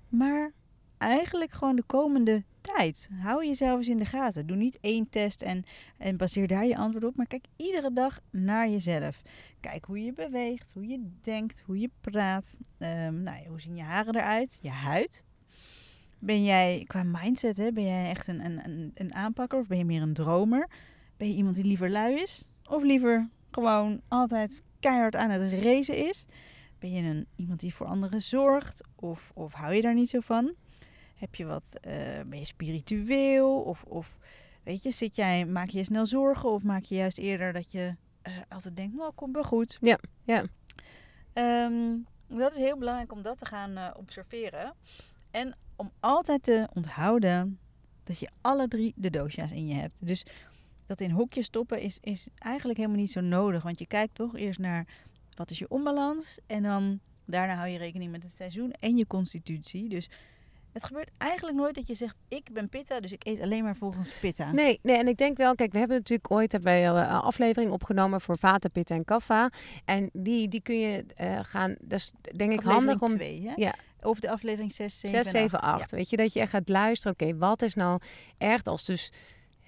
maar 0.09 0.53
eigenlijk 0.99 1.53
gewoon 1.53 1.77
de 1.77 1.83
komende 1.87 2.45
tijd. 2.61 3.09
Hou 3.13 3.47
jezelf 3.47 3.79
eens 3.79 3.89
in 3.89 3.99
de 3.99 4.05
gaten. 4.05 4.47
Doe 4.47 4.57
niet 4.57 4.79
één 4.81 5.09
test 5.09 5.43
en, 5.43 5.65
en 5.99 6.17
baseer 6.17 6.47
daar 6.47 6.67
je 6.67 6.77
antwoord 6.77 7.05
op, 7.05 7.17
maar 7.17 7.27
kijk 7.27 7.45
iedere 7.57 7.93
dag 7.93 8.21
naar 8.31 8.69
jezelf. 8.69 9.23
Kijk 9.61 9.85
hoe 9.85 10.05
je 10.05 10.13
beweegt, 10.13 10.71
hoe 10.73 10.87
je 10.87 11.11
denkt, 11.23 11.63
hoe 11.67 11.79
je 11.79 11.91
praat. 12.01 12.59
Um, 12.79 13.23
nou, 13.23 13.47
hoe 13.49 13.61
zien 13.61 13.77
je 13.77 13.83
haren 13.83 14.17
eruit? 14.17 14.59
Je 14.63 14.71
huid. 14.71 15.25
Ben 16.19 16.45
jij 16.45 16.85
qua 16.87 17.03
mindset, 17.03 17.57
hè, 17.57 17.73
ben 17.73 17.85
jij 17.85 18.11
echt 18.11 18.29
een, 18.29 18.45
een, 18.45 18.91
een 18.95 19.15
aanpakker 19.15 19.59
of 19.59 19.67
ben 19.67 19.79
je 19.79 19.85
meer 19.85 20.03
een 20.03 20.15
dromer? 20.15 20.69
Ben 21.17 21.29
je 21.29 21.35
iemand 21.35 21.55
die 21.55 21.65
liever 21.65 21.91
lui 21.91 22.15
is? 22.21 22.49
Of 22.69 22.83
liever 22.83 23.29
gewoon 23.51 24.01
altijd 24.09 24.63
keihard 24.81 25.17
aan 25.17 25.31
het 25.31 25.63
racen 25.63 26.07
is? 26.09 26.27
Ben 26.79 26.93
je 26.93 27.03
een, 27.03 27.27
iemand 27.37 27.61
die 27.61 27.75
voor 27.75 27.87
anderen 27.87 28.23
zorgt? 28.23 28.85
Of, 28.95 29.31
of 29.35 29.53
hou 29.53 29.75
je 29.75 29.83
daar 29.83 29.95
niet 29.95 30.09
zo 30.09 30.21
van? 30.21 30.55
Heb 31.15 31.35
je 31.35 31.45
wat, 31.45 31.79
uh, 31.87 31.93
ben 32.27 32.39
je 32.39 32.45
spiritueel? 32.45 33.61
Of, 33.61 33.83
of 33.83 34.19
weet 34.63 34.83
je, 34.83 34.91
zit 34.91 35.17
jij, 35.17 35.47
maak 35.47 35.69
je 35.69 35.79
je 35.79 35.85
snel 35.85 36.07
zorgen? 36.07 36.51
Of 36.51 36.63
maak 36.63 36.83
je 36.83 36.95
juist 36.95 37.19
eerder 37.19 37.53
dat 37.53 37.73
je 37.73 37.95
uh, 38.29 38.33
altijd 38.49 38.77
denkt, 38.77 38.97
nou, 38.97 39.13
komt 39.15 39.35
wel 39.35 39.45
goed. 39.45 39.79
Ja, 39.81 39.99
ja. 40.25 40.45
Um, 41.65 42.07
dat 42.29 42.53
is 42.53 42.63
heel 42.63 42.79
belangrijk 42.79 43.13
om 43.13 43.23
dat 43.23 43.39
te 43.39 43.47
gaan 43.47 43.71
uh, 43.71 43.91
observeren. 43.97 44.75
En 45.31 45.57
om 45.77 45.91
altijd 46.01 46.43
te 46.43 46.69
onthouden 46.75 47.59
dat 48.05 48.19
je 48.19 48.29
alle 48.41 48.69
drie 48.69 48.93
de 48.97 49.11
dosha's 49.11 49.53
in 49.53 49.67
je 49.67 49.75
hebt. 49.75 49.95
Dus 49.99 50.27
dat 50.87 51.01
in 51.01 51.11
hokjes 51.11 51.47
stoppen 51.47 51.81
is, 51.81 51.99
is 52.01 52.29
eigenlijk 52.39 52.79
helemaal 52.79 53.01
niet 53.01 53.11
zo 53.11 53.21
nodig. 53.21 53.63
Want 53.63 53.79
je 53.79 53.87
kijkt 53.87 54.15
toch 54.15 54.37
eerst 54.37 54.59
naar 54.59 54.87
wat 55.35 55.51
is 55.51 55.59
je 55.59 55.69
onbalans. 55.69 56.39
En 56.47 56.63
dan 56.63 57.01
daarna 57.25 57.55
hou 57.55 57.69
je 57.69 57.79
rekening 57.79 58.11
met 58.11 58.23
het 58.23 58.35
seizoen 58.35 58.73
en 58.81 58.97
je 58.97 59.07
constitutie. 59.07 59.89
Dus 59.89 60.09
het 60.77 60.85
gebeurt 60.85 61.11
eigenlijk 61.19 61.57
nooit 61.57 61.75
dat 61.75 61.87
je 61.87 61.95
zegt: 61.95 62.17
Ik 62.29 62.49
ben 62.53 62.69
pitta, 62.69 63.01
dus 63.01 63.13
ik 63.13 63.27
eet 63.27 63.41
alleen 63.41 63.65
maar 63.65 63.77
volgens 63.77 64.13
pitta. 64.21 64.53
Nee, 64.53 64.79
nee 64.83 64.97
en 64.97 65.09
ik 65.09 65.17
denk 65.17 65.37
wel, 65.37 65.55
kijk, 65.55 65.73
we 65.73 65.79
hebben 65.79 65.97
natuurlijk 65.97 66.31
ooit 66.31 66.53
hebben 66.53 66.73
een 66.73 67.07
aflevering 67.07 67.73
opgenomen 67.73 68.21
voor 68.21 68.39
vata, 68.39 68.69
pitta 68.69 68.95
en 68.95 69.05
kaffa. 69.05 69.51
En 69.85 70.11
die, 70.13 70.49
die 70.49 70.61
kun 70.61 70.79
je 70.79 71.05
uh, 71.21 71.39
gaan, 71.43 71.75
dus 71.81 72.13
denk 72.37 72.53
ik 72.53 72.61
handig 72.61 73.01
om. 73.01 73.09
Twee, 73.09 73.43
hè? 73.47 73.53
Ja. 73.57 73.75
Over 74.01 74.21
de 74.21 74.31
aflevering 74.31 74.73
6, 74.73 75.01
7, 75.01 75.25
6, 75.25 75.33
7 75.33 75.61
8. 75.61 75.81
8. 75.81 75.91
Weet 75.91 76.11
je, 76.11 76.17
dat 76.17 76.33
je 76.33 76.41
echt 76.41 76.51
gaat 76.51 76.69
luisteren. 76.69 77.13
Oké, 77.13 77.25
okay, 77.25 77.37
wat 77.37 77.63
is 77.63 77.75
nou 77.75 78.01
echt 78.39 78.69
als 78.69 78.85
dus 78.85 79.13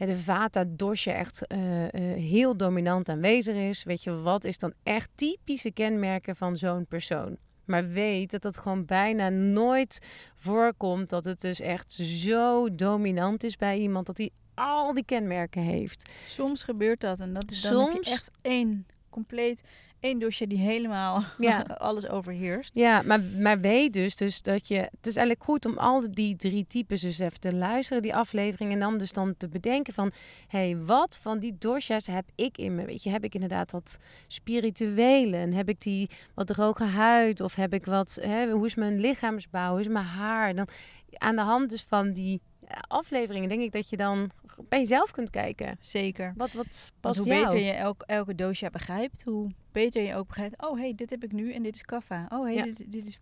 de 0.06 0.16
vata 0.16 0.64
dosje 0.68 1.10
echt 1.10 1.42
uh, 1.52 1.82
uh, 1.82 1.90
heel 2.14 2.56
dominant 2.56 3.08
aanwezig 3.08 3.56
is. 3.56 3.84
Weet 3.84 4.02
je, 4.02 4.14
wat 4.14 4.44
is 4.44 4.58
dan 4.58 4.72
echt 4.82 5.10
typische 5.14 5.70
kenmerken 5.70 6.36
van 6.36 6.56
zo'n 6.56 6.86
persoon? 6.86 7.36
Maar 7.64 7.88
weet 7.88 8.30
dat 8.30 8.42
het 8.42 8.56
gewoon 8.56 8.84
bijna 8.84 9.28
nooit 9.28 9.98
voorkomt 10.34 11.10
dat 11.10 11.24
het 11.24 11.40
dus 11.40 11.60
echt 11.60 11.92
zo 11.92 12.74
dominant 12.74 13.44
is 13.44 13.56
bij 13.56 13.78
iemand 13.78 14.06
dat 14.06 14.18
hij 14.18 14.30
al 14.54 14.94
die 14.94 15.04
kenmerken 15.04 15.62
heeft. 15.62 16.10
Soms 16.24 16.62
gebeurt 16.62 17.00
dat 17.00 17.20
en 17.20 17.32
dat 17.32 17.50
is 17.50 17.60
dan 17.60 17.72
Soms, 17.72 18.10
echt 18.10 18.30
één 18.42 18.86
compleet 19.10 19.62
één 20.00 20.18
dossier 20.18 20.48
die 20.48 20.58
helemaal 20.58 21.22
ja. 21.38 21.62
alles 21.62 22.08
overheerst. 22.08 22.70
Ja, 22.74 23.02
maar, 23.02 23.20
maar 23.20 23.60
weet 23.60 23.92
dus, 23.92 24.16
dus 24.16 24.42
dat 24.42 24.68
je... 24.68 24.76
Het 24.76 25.06
is 25.06 25.16
eigenlijk 25.16 25.42
goed 25.42 25.66
om 25.66 25.78
al 25.78 26.10
die 26.10 26.36
drie 26.36 26.66
types 26.66 27.00
dus 27.00 27.18
even 27.18 27.40
te 27.40 27.54
luisteren, 27.54 28.02
die 28.02 28.14
aflevering. 28.14 28.72
En 28.72 28.78
dan 28.78 28.98
dus 28.98 29.12
dan 29.12 29.34
te 29.36 29.48
bedenken 29.48 29.92
van... 29.92 30.12
Hé, 30.48 30.58
hey, 30.58 30.76
wat 30.84 31.18
van 31.22 31.38
die 31.38 31.56
dossiers 31.58 32.06
heb 32.06 32.28
ik 32.34 32.58
in 32.58 32.74
me? 32.74 32.84
Weet 32.84 33.02
je, 33.02 33.10
heb 33.10 33.24
ik 33.24 33.34
inderdaad 33.34 33.70
dat 33.70 33.98
spirituele? 34.26 35.36
En 35.36 35.52
heb 35.52 35.68
ik 35.68 35.80
die 35.80 36.10
wat 36.34 36.46
droge 36.46 36.84
huid? 36.84 37.40
Of 37.40 37.54
heb 37.54 37.74
ik 37.74 37.84
wat... 37.84 38.18
Hè, 38.22 38.50
hoe 38.50 38.66
is 38.66 38.74
mijn 38.74 39.00
lichaamsbouw? 39.00 39.70
Hoe 39.70 39.80
is 39.80 39.88
mijn 39.88 40.04
haar? 40.04 40.54
Dan 40.54 40.68
aan 41.12 41.36
de 41.36 41.42
hand 41.42 41.70
dus 41.70 41.82
van 41.82 42.12
die 42.12 42.40
afleveringen 42.88 43.48
denk 43.48 43.62
ik 43.62 43.72
dat 43.72 43.88
je 43.88 43.96
dan 43.96 44.30
bij 44.68 44.78
jezelf 44.78 45.10
kunt 45.10 45.30
kijken. 45.30 45.76
Zeker. 45.80 46.32
Wat, 46.36 46.52
wat 46.52 46.92
past 47.00 47.18
hoe 47.18 47.28
beter 47.28 47.58
je 47.58 47.70
elk, 47.70 48.02
elke 48.06 48.34
doosje 48.34 48.70
begrijpt, 48.70 49.24
hoe 49.24 49.50
beter 49.72 50.02
je 50.02 50.14
ook 50.14 50.26
begrijpt. 50.26 50.66
Oh, 50.66 50.78
hey, 50.78 50.92
dit 50.96 51.10
heb 51.10 51.24
ik 51.24 51.32
nu 51.32 51.52
en 51.52 51.62
dit 51.62 51.74
is 51.74 51.82
kaffa. 51.82 52.26
Oh, 52.28 52.44
hey, 52.44 52.62
dit, 52.62 52.92
dit, 52.92 53.06
is 53.06 53.18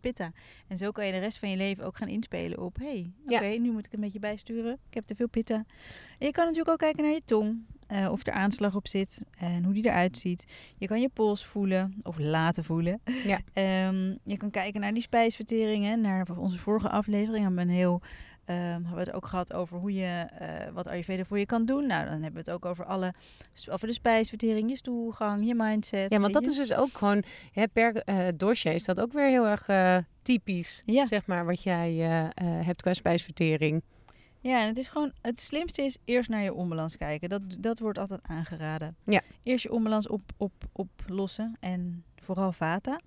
pitta. 0.00 0.32
En 0.68 0.78
zo 0.78 0.90
kan 0.90 1.06
je 1.06 1.12
de 1.12 1.18
rest 1.18 1.38
van 1.38 1.50
je 1.50 1.56
leven 1.56 1.84
ook 1.84 1.96
gaan 1.96 2.08
inspelen 2.08 2.58
op... 2.58 2.76
hey, 2.78 3.12
oké, 3.26 3.46
nu 3.46 3.70
moet 3.70 3.86
ik 3.86 3.92
een 3.92 4.00
beetje 4.00 4.18
bijsturen. 4.18 4.72
Ik 4.88 4.94
heb 4.94 5.06
te 5.06 5.14
veel 5.14 5.28
pitta. 5.28 5.64
En 6.18 6.26
je 6.26 6.32
kan 6.32 6.44
natuurlijk 6.44 6.70
ook 6.70 6.78
kijken 6.78 7.04
naar 7.04 7.12
je 7.12 7.22
tong. 7.24 7.64
Uh, 7.92 8.12
of 8.12 8.26
er 8.26 8.32
aanslag 8.32 8.74
op 8.74 8.88
zit 8.88 9.24
en 9.38 9.64
hoe 9.64 9.74
die 9.74 9.86
eruit 9.86 10.18
ziet. 10.18 10.44
Je 10.78 10.86
kan 10.86 11.00
je 11.00 11.08
pols 11.08 11.46
voelen 11.46 12.00
of 12.02 12.18
laten 12.18 12.64
voelen. 12.64 13.00
Ja. 13.24 13.40
Um, 13.88 14.18
je 14.24 14.36
kan 14.36 14.50
kijken 14.50 14.80
naar 14.80 14.92
die 14.92 15.02
spijsverteringen. 15.02 16.00
Naar 16.00 16.26
onze 16.36 16.58
vorige 16.58 16.88
aflevering 16.88 17.44
hebben 17.44 17.66
we 17.66 17.70
een 17.70 17.76
heel 17.76 18.00
Um, 18.50 18.56
hebben 18.56 18.92
we 18.92 18.98
het 18.98 19.12
ook 19.12 19.26
gehad 19.26 19.52
over 19.52 19.78
hoe 19.78 19.94
je, 19.94 20.26
uh, 20.40 20.48
wat 20.72 20.86
Ayurveda 20.86 21.24
voor 21.24 21.38
je 21.38 21.46
kan 21.46 21.64
doen. 21.64 21.86
Nou, 21.86 22.04
dan 22.04 22.12
hebben 22.12 22.32
we 22.32 22.38
het 22.38 22.50
ook 22.50 22.64
over 22.64 22.84
alle, 22.84 23.14
over 23.70 23.86
de 23.86 23.92
spijsvertering, 23.92 24.70
je 24.70 24.76
stoelgang, 24.76 25.46
je 25.46 25.54
mindset. 25.54 26.10
Ja, 26.12 26.20
want 26.20 26.32
dat 26.32 26.46
is 26.46 26.56
dus 26.56 26.74
ook 26.74 26.92
gewoon, 26.92 27.22
hè, 27.52 27.68
per 27.68 28.02
uh, 28.08 28.28
dossier 28.36 28.72
is 28.72 28.84
dat 28.84 29.00
ook 29.00 29.12
weer 29.12 29.28
heel 29.28 29.46
erg 29.46 29.68
uh, 29.68 29.96
typisch, 30.22 30.82
ja. 30.84 31.06
zeg 31.06 31.26
maar, 31.26 31.46
wat 31.46 31.62
jij 31.62 31.92
hebt 32.42 32.82
qua 32.82 32.92
spijsvertering. 32.92 33.82
Ja, 34.40 34.60
en 34.60 34.66
het 34.66 34.78
is 34.78 34.88
gewoon, 34.88 35.12
het 35.20 35.40
slimste 35.40 35.82
is 35.82 35.98
eerst 36.04 36.28
naar 36.28 36.42
je 36.42 36.54
onbalans 36.54 36.96
kijken. 36.96 37.28
Dat, 37.28 37.42
dat 37.58 37.78
wordt 37.78 37.98
altijd 37.98 38.20
aangeraden. 38.22 38.96
Ja. 39.04 39.20
Eerst 39.42 39.62
je 39.62 39.72
onbalans 39.72 40.08
op, 40.08 40.22
op, 40.36 40.52
oplossen 40.72 41.56
en 41.60 42.04
vooral 42.16 42.52
vata. 42.52 43.00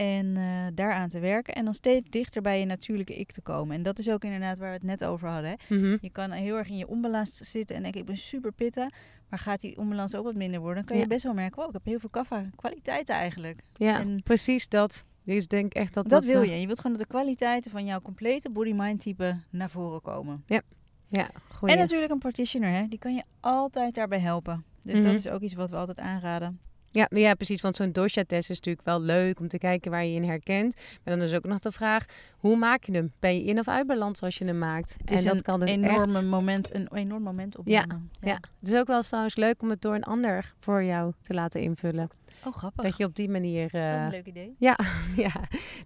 En 0.00 0.26
uh, 0.26 0.66
daaraan 0.74 1.08
te 1.08 1.18
werken. 1.18 1.54
En 1.54 1.64
dan 1.64 1.74
steeds 1.74 2.10
dichter 2.10 2.42
bij 2.42 2.58
je 2.58 2.64
natuurlijke 2.64 3.16
ik 3.16 3.32
te 3.32 3.40
komen. 3.40 3.76
En 3.76 3.82
dat 3.82 3.98
is 3.98 4.10
ook 4.10 4.24
inderdaad 4.24 4.58
waar 4.58 4.68
we 4.68 4.74
het 4.74 4.82
net 4.82 5.04
over 5.04 5.28
hadden. 5.28 5.50
Hè? 5.50 5.74
Mm 5.76 5.82
-hmm. 5.82 5.98
Je 6.00 6.10
kan 6.10 6.30
heel 6.30 6.56
erg 6.56 6.68
in 6.68 6.76
je 6.76 6.88
onbalans 6.88 7.36
zitten 7.36 7.76
en 7.76 7.82
denken, 7.82 8.00
ik 8.00 8.06
ben 8.06 8.16
super 8.16 8.52
pitta. 8.52 8.90
Maar 9.28 9.38
gaat 9.38 9.60
die 9.60 9.78
onbalans 9.78 10.14
ook 10.14 10.24
wat 10.24 10.34
minder 10.34 10.60
worden, 10.60 10.76
dan 10.76 10.84
kan 10.84 10.98
je 10.98 11.06
best 11.06 11.24
wel 11.24 11.34
merken, 11.34 11.56
wow, 11.56 11.66
ik 11.66 11.72
heb 11.72 11.84
heel 11.84 11.98
veel 11.98 12.08
kaffa 12.08 12.50
kwaliteiten 12.56 13.14
eigenlijk. 13.14 13.62
Ja, 13.74 14.00
en 14.00 14.22
precies 14.22 14.68
dat. 14.68 15.04
Dus 15.24 15.48
denk 15.48 15.74
echt 15.74 15.94
dat 15.94 16.08
dat, 16.08 16.22
dat 16.22 16.32
wil 16.32 16.42
je. 16.42 16.60
Je 16.60 16.66
wilt 16.66 16.80
gewoon 16.80 16.96
dat 16.96 17.06
de 17.06 17.14
kwaliteiten 17.14 17.70
van 17.70 17.84
jouw 17.84 18.00
complete 18.00 18.50
body-mind 18.50 19.00
type 19.00 19.36
naar 19.50 19.70
voren 19.70 20.00
komen. 20.02 20.42
Ja, 20.46 20.62
ja 21.08 21.30
goeie. 21.48 21.74
En 21.74 21.80
natuurlijk 21.80 22.12
een 22.12 22.18
partitioner, 22.18 22.70
hè? 22.70 22.88
die 22.88 22.98
kan 22.98 23.14
je 23.14 23.22
altijd 23.40 23.94
daarbij 23.94 24.20
helpen. 24.20 24.64
Dus 24.82 24.94
mm 24.94 25.00
-hmm. 25.00 25.10
dat 25.10 25.18
is 25.18 25.28
ook 25.28 25.40
iets 25.40 25.54
wat 25.54 25.70
we 25.70 25.76
altijd 25.76 26.00
aanraden. 26.00 26.60
Ja, 26.92 27.08
ja, 27.10 27.34
precies. 27.34 27.60
Want 27.60 27.76
zo'n 27.76 27.92
dosha-test 27.92 28.50
is 28.50 28.56
natuurlijk 28.56 28.86
wel 28.86 29.00
leuk 29.00 29.40
om 29.40 29.48
te 29.48 29.58
kijken 29.58 29.90
waar 29.90 30.04
je 30.04 30.14
in 30.14 30.24
herkent. 30.24 30.74
Maar 30.74 31.16
dan 31.16 31.24
is 31.24 31.34
ook 31.34 31.44
nog 31.44 31.58
de 31.58 31.70
vraag, 31.70 32.04
hoe 32.38 32.56
maak 32.56 32.84
je 32.84 32.92
hem? 32.92 33.12
Ben 33.18 33.34
je 33.34 33.44
in 33.44 33.58
of 33.58 33.68
uit 33.68 33.86
balans 33.86 34.22
als 34.22 34.38
je 34.38 34.44
hem 34.44 34.58
maakt? 34.58 34.96
Het 35.00 35.10
is 35.10 35.24
en 35.24 35.32
dat 35.32 35.42
kan 35.42 35.60
dus 35.60 35.70
een 35.70 35.84
enorme 35.84 36.18
echt... 36.18 36.26
moment, 36.26 36.74
een 36.74 36.88
enorm 36.94 37.22
moment 37.22 37.58
opnemen. 37.58 37.88
Ja, 37.88 38.00
ja. 38.20 38.28
ja, 38.28 38.38
het 38.60 38.68
is 38.68 38.78
ook 38.78 38.86
wel 38.86 39.02
trouwens 39.02 39.36
leuk 39.36 39.62
om 39.62 39.70
het 39.70 39.82
door 39.82 39.94
een 39.94 40.04
ander 40.04 40.54
voor 40.60 40.84
jou 40.84 41.12
te 41.22 41.34
laten 41.34 41.60
invullen. 41.60 42.10
Oh, 42.44 42.56
grappig. 42.56 42.84
Dat 42.84 42.96
je 42.96 43.04
op 43.04 43.16
die 43.16 43.28
manier... 43.28 43.62
Wat 43.62 43.80
eh, 43.80 44.02
een 44.02 44.10
leuk 44.10 44.26
idee. 44.26 44.54
ja, 44.58 44.78
ja. 45.16 45.32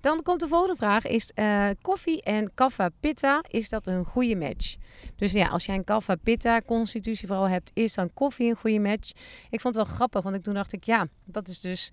Dan 0.01 0.23
komt 0.23 0.41
de 0.41 0.49
volgende 0.49 0.77
vraag. 0.77 1.07
Is 1.07 1.31
eh, 1.31 1.69
koffie 1.81 2.23
en 2.23 2.55
kaffa 2.55 2.89
pitta, 3.01 3.45
is 3.49 3.69
dat 3.69 3.87
een 3.87 4.05
goede 4.05 4.37
match? 4.37 4.77
Dus 5.17 5.33
ja, 5.33 5.49
als 5.49 5.67
jij 5.67 5.75
een 5.75 5.85
kaffa 5.85 6.15
pitta 6.15 6.61
constitutie 6.61 7.27
vooral 7.27 7.49
hebt, 7.49 7.71
is 7.75 7.95
dan 7.95 8.13
koffie 8.15 8.49
een 8.49 8.57
goede 8.57 8.81
match? 8.81 9.11
Ik 9.51 9.61
vond 9.61 9.75
het 9.75 9.87
wel 9.87 9.95
grappig, 9.95 10.23
want 10.23 10.37
ik, 10.37 10.43
toen 10.43 10.55
dacht 10.55 10.73
ik, 10.73 10.85
ja, 10.85 11.07
dat 11.25 11.49
is 11.49 11.61
dus 11.61 11.91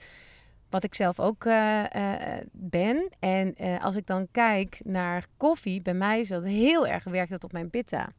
wat 0.72 0.84
ik 0.84 0.96
zelf 0.96 1.20
ook 1.20 1.46
eh, 1.46 1.96
eh, 1.96 2.46
ben. 2.52 3.10
En 3.20 3.56
eh, 3.56 3.84
als 3.84 3.96
ik 3.96 4.08
dan 4.08 4.28
kijk 4.32 4.80
naar 4.84 5.26
koffie, 5.38 5.82
bij 5.82 5.94
mij 5.94 6.20
is 6.20 6.28
dat 6.28 6.44
heel 6.44 6.88
erg 6.88 7.04
werkt 7.04 7.32
dat 7.32 7.44
op 7.44 7.52
mijn 7.52 7.70
pitta. 7.70 8.10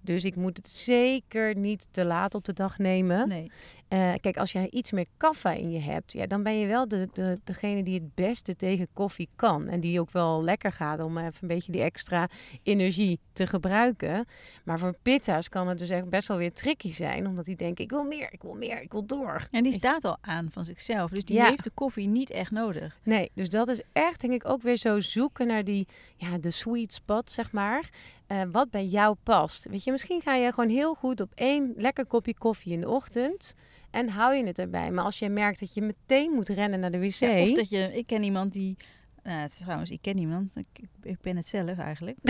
Dus 0.00 0.24
ik 0.24 0.36
moet 0.36 0.56
het 0.56 0.68
zeker 0.68 1.56
niet 1.56 1.88
te 1.90 2.04
laat 2.04 2.34
op 2.34 2.44
de 2.44 2.52
dag 2.52 2.78
nemen. 2.78 3.28
Nee. 3.28 3.50
Eh, 3.88 4.12
kijk, 4.20 4.36
als 4.36 4.52
jij 4.52 4.68
iets 4.70 4.92
meer 4.92 5.06
kaffa 5.16 5.52
in 5.52 5.70
je 5.70 5.80
hebt, 5.80 6.12
ja, 6.12 6.26
dan 6.26 6.42
ben 6.42 6.58
je 6.58 6.66
wel 6.66 6.88
de, 6.88 7.08
de, 7.12 7.38
degene 7.44 7.82
die 7.82 7.94
het 7.94 8.14
beste 8.14 8.56
tegen 8.56 8.88
koffie 8.92 9.28
kan. 9.36 9.68
En 9.68 9.80
die 9.80 10.00
ook 10.00 10.10
wel 10.10 10.42
lekker 10.44 10.72
gaat 10.72 11.00
om 11.00 11.18
even 11.18 11.32
een 11.40 11.48
beetje 11.48 11.72
die 11.72 11.82
extra 11.82 12.28
energie 12.62 13.18
te 13.32 13.46
gebruiken. 13.46 14.26
Maar 14.64 14.78
voor 14.78 14.96
pitta's 15.02 15.48
kan 15.48 15.68
het 15.68 15.78
dus 15.78 15.88
echt 15.90 16.08
best 16.08 16.28
wel 16.28 16.36
weer 16.36 16.52
tricky 16.52 16.92
zijn. 16.92 17.26
Omdat 17.26 17.44
die 17.44 17.56
denken, 17.56 17.84
ik 17.84 17.90
wil 17.90 18.04
meer, 18.04 18.28
ik 18.32 18.42
wil 18.42 18.54
meer, 18.54 18.82
ik 18.82 18.92
wil 18.92 19.06
door. 19.06 19.46
En 19.50 19.62
die 19.62 19.72
staat 19.72 20.04
al 20.04 20.16
aan 20.20 20.48
van 20.50 20.64
zichzelf. 20.64 21.10
Dus 21.10 21.24
die 21.24 21.36
Ja. 21.36 21.48
heeft 21.48 21.64
de 21.64 21.70
koffie 21.74 22.08
niet 22.08 22.30
echt 22.30 22.50
nodig. 22.50 22.98
Nee, 23.02 23.30
dus 23.34 23.48
dat 23.48 23.68
is 23.68 23.82
echt 23.92 24.20
denk 24.20 24.32
ik 24.32 24.48
ook 24.48 24.62
weer 24.62 24.76
zo 24.76 25.00
zoeken 25.00 25.46
naar 25.46 25.64
die, 25.64 25.86
ja, 26.16 26.38
de 26.38 26.50
sweet 26.50 26.92
spot, 26.92 27.30
zeg 27.30 27.52
maar. 27.52 27.88
eh, 28.26 28.42
wat 28.52 28.70
bij 28.70 28.84
jou 28.84 29.16
past. 29.22 29.66
Weet 29.70 29.84
je, 29.84 29.90
misschien 29.90 30.20
ga 30.20 30.34
je 30.34 30.52
gewoon 30.52 30.68
heel 30.70 30.94
goed 30.94 31.20
op 31.20 31.30
één 31.34 31.72
lekker 31.76 32.06
kopje 32.06 32.34
koffie 32.38 32.72
in 32.72 32.80
de 32.80 32.88
ochtend. 32.88 33.54
En 33.96 34.08
hou 34.08 34.34
je 34.34 34.44
het 34.46 34.58
erbij. 34.58 34.90
Maar 34.90 35.04
als 35.04 35.18
je 35.18 35.28
merkt 35.28 35.60
dat 35.60 35.74
je 35.74 35.82
meteen 35.82 36.30
moet 36.32 36.48
rennen 36.48 36.80
naar 36.80 36.90
de 36.90 36.98
wc. 37.00 37.10
Ja, 37.14 37.40
of 37.42 37.52
dat 37.52 37.68
je, 37.68 37.90
ik 37.96 38.06
ken 38.06 38.22
iemand 38.22 38.52
die, 38.52 38.76
nou, 39.22 39.40
het 39.40 39.50
is 39.50 39.58
trouwens, 39.58 39.90
ik 39.90 40.02
ken 40.02 40.18
iemand, 40.18 40.56
ik, 40.56 40.66
ik- 40.72 40.88
ik 41.10 41.20
ben 41.20 41.36
het 41.36 41.48
zelf 41.48 41.78
eigenlijk. 41.78 42.18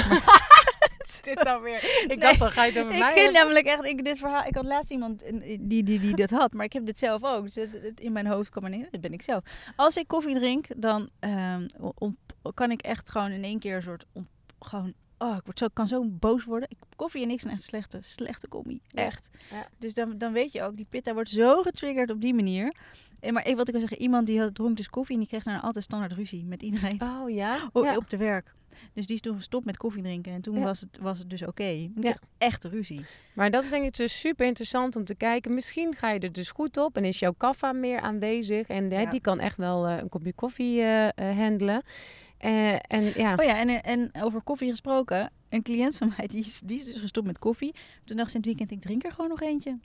dit 1.22 1.42
nou 1.44 1.62
weer? 1.62 1.74
Ik 2.02 2.04
Nee, 2.08 2.18
dacht, 2.18 2.38
dan 2.38 2.50
ga 2.50 2.64
je 2.64 2.72
het 2.72 2.80
over 2.80 2.92
ik 2.94 2.98
mij 3.00 3.12
ken 3.14 3.22
hebben. 3.22 3.40
namelijk 3.40 3.66
echt, 3.66 3.84
ik, 3.84 4.04
dit 4.04 4.18
verhaal, 4.18 4.44
ik 4.44 4.54
had 4.54 4.64
laatst 4.64 4.90
iemand 4.90 5.24
die, 5.60 5.82
die, 5.82 6.00
die 6.00 6.16
dat 6.16 6.30
had, 6.30 6.52
maar 6.52 6.64
ik 6.64 6.72
heb 6.72 6.86
dit 6.86 6.98
zelf 6.98 7.24
ook. 7.24 7.42
Dus 7.42 7.54
het, 7.54 7.82
het- 7.82 8.00
in 8.00 8.12
mijn 8.12 8.26
hoofd 8.26 8.50
kwam 8.50 8.64
er 8.64 8.70
niet, 8.70 8.88
dit 8.90 9.00
ben 9.00 9.12
ik 9.12 9.22
zelf. 9.22 9.42
Als 9.76 9.96
ik 9.96 10.08
koffie 10.08 10.34
drink, 10.34 10.66
dan 10.76 11.08
ehm, 11.18 11.66
kan 12.54 12.70
ik 12.70 12.82
echt 12.82 13.10
gewoon 13.10 13.30
in 13.30 13.44
één 13.44 13.58
keer 13.58 13.76
een 13.76 13.82
soort, 13.82 14.04
ont- 14.12 14.28
gewoon, 14.60 14.92
oh, 15.18 15.36
ik 15.36 15.44
word 15.44 15.58
zo, 15.58 15.66
kan 15.72 15.88
zo 15.88 16.04
boos 16.04 16.44
worden. 16.44 16.68
Ik, 16.70 16.78
koffie 16.96 17.22
en 17.22 17.28
niks 17.28 17.42
zijn 17.42 17.54
echt 17.54 17.62
slechte, 17.62 17.98
slechte 18.00 18.48
commie, 18.48 18.80
echt. 18.94 19.30
ja. 19.50 19.68
Dus 19.78 19.94
dan, 19.94 20.18
dan 20.18 20.32
weet 20.32 20.52
je 20.52 20.62
ook, 20.62 20.76
die 20.76 20.86
pitta 20.90 21.14
wordt 21.14 21.28
zo 21.28 21.62
getriggerd 21.62 22.10
op 22.10 22.20
die 22.20 22.34
manier. 22.34 22.74
En 23.20 23.32
maar 23.32 23.46
ik, 23.46 23.56
wat 23.56 23.66
ik 23.66 23.72
wil 23.72 23.80
zeggen, 23.80 24.00
iemand 24.00 24.26
die 24.26 24.40
had, 24.40 24.54
dronk 24.54 24.76
dus 24.76 24.88
koffie 24.88 25.14
en 25.14 25.20
die 25.20 25.28
kreeg 25.28 25.42
daarna 25.42 25.60
altijd 25.62 25.84
standaard 25.84 26.12
ruzie 26.12 26.44
met 26.44 26.62
iedereen. 26.62 27.02
Oh 27.02 27.30
ja? 27.30 27.58
O- 27.72 27.84
ja. 27.84 27.96
Op 27.96 28.10
de 28.10 28.16
werk. 28.16 28.54
Dus 28.92 29.06
die 29.06 29.16
is 29.16 29.22
toen 29.22 29.36
gestopt 29.36 29.64
met 29.64 29.76
koffie 29.76 30.02
drinken. 30.02 30.32
En 30.32 30.40
toen 30.40 30.62
was, 30.62 30.80
het, 30.80 30.98
was 31.00 31.18
het 31.18 31.30
dus 31.30 31.42
oké. 31.42 31.64
Ja. 31.64 31.88
kreeg 32.00 32.18
echt 32.38 32.64
ruzie. 32.64 33.04
Maar 33.34 33.50
dat 33.50 33.64
is 33.64 33.70
denk 33.70 33.84
ik 33.84 33.96
dus 33.96 34.20
super 34.20 34.46
interessant 34.46 34.96
om 34.96 35.04
te 35.04 35.14
kijken. 35.14 35.54
Misschien 35.54 35.94
ga 35.94 36.10
je 36.10 36.18
er 36.20 36.32
dus 36.32 36.50
goed 36.50 36.76
op 36.76 36.96
en 36.96 37.04
is 37.04 37.18
jouw 37.18 37.32
kaffa 37.32 37.72
meer 37.72 38.00
aanwezig. 38.00 38.66
En 38.66 38.90
hè, 38.90 39.06
die 39.06 39.20
kan 39.20 39.38
echt 39.40 39.56
wel 39.56 39.86
eh, 39.86 39.96
een 39.96 40.08
kopje 40.08 40.32
koffie 40.32 40.80
eh, 40.80 41.06
eh, 41.06 41.36
handelen. 41.38 41.82
Eh, 42.38 42.72
en 42.72 43.12
ja, 43.14 43.34
Oh 43.34 43.44
ja, 43.44 43.56
en, 43.56 43.82
en 43.82 44.10
over 44.20 44.42
koffie 44.42 44.70
gesproken. 44.70 45.30
Een 45.48 45.62
cliënt 45.62 45.96
van 45.96 46.12
mij, 46.16 46.26
die 46.26 46.44
is, 46.44 46.60
die 46.60 46.78
is 46.78 46.84
dus 46.84 47.00
gestopt 47.00 47.26
met 47.26 47.38
koffie. 47.38 47.74
Toen 48.04 48.16
dacht 48.16 48.30
ze 48.30 48.36
in 48.36 48.42
het 48.42 48.50
weekend, 48.50 48.70
ik 48.70 48.80
drink 48.80 49.04
er 49.04 49.12
gewoon 49.12 49.30
nog 49.30 49.40
eentje. 49.40 49.78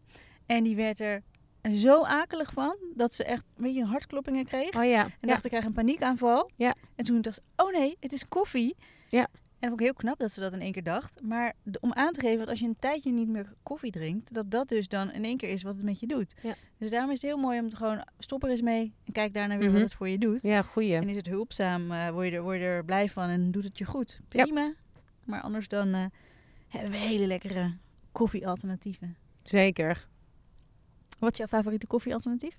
En 0.45 0.63
die 0.63 0.75
werd 0.75 0.99
er 0.99 1.21
zo 1.73 2.03
akelig 2.03 2.51
van, 2.53 2.75
dat 2.95 3.13
ze 3.13 3.23
echt 3.23 3.43
een 3.57 3.63
beetje 3.63 3.85
hartkloppingen 3.85 4.45
kreeg. 4.45 4.75
oh 4.75 4.83
ja. 4.83 5.03
En 5.03 5.11
ja. 5.19 5.27
dacht, 5.27 5.43
ik 5.43 5.49
krijg 5.49 5.65
een 5.65 5.73
paniekaanval. 5.73 6.49
Ja. 6.55 6.75
En 6.95 7.05
toen 7.05 7.21
dacht 7.21 7.35
ze, 7.35 7.41
oh 7.55 7.71
nee, 7.71 7.97
het 7.99 8.13
is 8.13 8.27
koffie. 8.27 8.75
Ja. 9.07 9.27
En 9.61 9.69
dat 9.69 9.77
vond 9.79 9.79
ik 9.81 9.85
heel 9.85 9.95
knap 10.09 10.19
dat 10.19 10.31
ze 10.31 10.39
dat 10.39 10.53
in 10.53 10.61
één 10.61 10.71
keer 10.71 10.83
dacht. 10.83 11.21
Maar 11.21 11.53
de- 11.63 11.79
om 11.79 11.93
aan 11.93 12.11
te 12.11 12.19
geven 12.19 12.37
dat 12.37 12.47
als 12.47 12.59
je 12.59 12.65
een 12.67 12.75
tijdje 12.79 13.11
niet 13.11 13.27
meer 13.27 13.53
koffie 13.63 13.91
drinkt, 13.91 14.33
dat 14.33 14.51
dat 14.51 14.67
dus 14.69 14.87
dan 14.87 15.11
in 15.11 15.23
één 15.23 15.37
keer 15.37 15.49
is 15.49 15.63
wat 15.63 15.75
het 15.75 15.83
met 15.83 15.99
je 15.99 16.07
doet. 16.07 16.35
Ja. 16.43 16.55
Dus 16.77 16.89
daarom 16.91 17.11
is 17.11 17.21
het 17.21 17.31
heel 17.31 17.39
mooi 17.39 17.59
om 17.59 17.69
te 17.69 17.75
gewoon, 17.75 18.07
stop 18.19 18.43
er 18.43 18.49
eens 18.49 18.61
mee 18.61 18.93
en 19.05 19.13
kijk 19.13 19.33
daarna 19.33 19.57
weer 19.57 19.63
Mhm. 19.69 19.73
wat 19.73 19.81
het 19.83 19.93
voor 19.93 20.09
je 20.09 20.17
doet. 20.17 20.41
Ja, 20.41 20.61
goeie. 20.61 20.95
En 20.95 21.09
is 21.09 21.15
het 21.15 21.27
hulpzaam, 21.27 21.91
eh, 21.91 22.09
word, 22.09 22.27
je 22.29 22.35
er, 22.35 22.41
word 22.41 22.57
je 22.57 22.63
er 22.63 22.85
blij 22.85 23.09
van 23.09 23.29
en 23.29 23.51
doet 23.51 23.63
het 23.63 23.77
je 23.77 23.85
goed. 23.85 24.19
Ja. 24.29 24.43
Prima. 24.43 24.73
Maar 25.25 25.41
anders 25.41 25.67
dan 25.67 25.93
eh, 25.93 26.05
hebben 26.67 26.91
we 26.91 26.97
hele 26.97 27.25
lekkere 27.25 27.73
koffiealternatieven. 28.11 29.15
Zeker. 29.43 30.07
Wat 31.19 31.31
is 31.31 31.37
jouw 31.37 31.47
favoriete 31.47 31.87
koffiealternatief? 31.87 32.57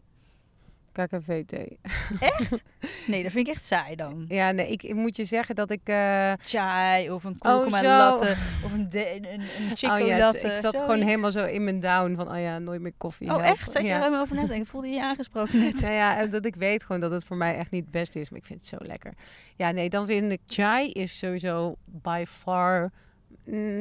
KKVT. 0.92 1.52
Nee, 3.06 3.22
dat 3.22 3.32
vind 3.32 3.46
ik 3.46 3.54
echt 3.54 3.64
saai 3.64 3.96
dan. 3.96 4.24
Ja, 4.28 4.50
nee, 4.50 4.70
ik, 4.70 4.82
ik 4.82 4.94
moet 4.94 5.16
je 5.16 5.24
zeggen 5.24 5.54
dat 5.54 5.70
ik... 5.70 5.80
eh, 5.84 6.32
chai 6.44 7.10
of 7.10 7.24
een 7.24 7.36
Oh, 7.38 7.52
kurkuma 7.52 7.78
zo. 7.78 7.86
latte 7.88 8.36
of 8.64 8.72
een, 8.72 8.90
de, 8.90 9.16
een, 9.16 9.40
een 9.40 9.76
chico 9.76 9.94
oh 9.94 10.06
ja, 10.06 10.18
latte. 10.18 10.38
ik 10.38 10.56
zat 10.58 10.76
gewoon 10.78 11.00
helemaal 11.00 11.30
zo 11.30 11.44
in 11.44 11.64
mijn 11.64 11.80
down 11.80 12.14
van, 12.14 12.30
oh 12.30 12.40
ja, 12.40 12.58
nooit 12.58 12.80
meer 12.80 12.92
koffie. 12.98 13.34
Oh 13.34 13.46
echt? 13.46 13.72
Zat 13.72 13.82
je 13.82 13.88
ja. 13.88 13.94
er 13.94 13.98
helemaal 13.98 14.20
over 14.22 14.36
te 14.36 14.46
denken? 14.46 14.66
Voelde 14.66 14.88
je 14.88 15.02
aangesproken 15.02 15.58
net? 15.58 15.80
Nou 15.80 15.92
ja, 15.94 16.16
en 16.18 16.30
dat 16.30 16.44
ik 16.44 16.54
weet 16.54 16.84
gewoon 16.84 17.00
dat 17.00 17.10
het 17.10 17.24
voor 17.24 17.36
mij 17.36 17.56
echt 17.56 17.70
niet 17.70 17.82
het 17.82 17.90
beste 17.92 18.20
is, 18.20 18.30
maar 18.30 18.38
ik 18.38 18.46
vind 18.46 18.58
het 18.58 18.68
zo 18.68 18.76
lekker. 18.86 19.12
Ja, 19.56 19.70
nee, 19.70 19.88
dan 19.88 20.06
vind 20.06 20.32
ik 20.32 20.40
chai 20.46 20.90
is 20.90 21.18
sowieso 21.18 21.76
by 21.84 22.24
far. 22.28 22.90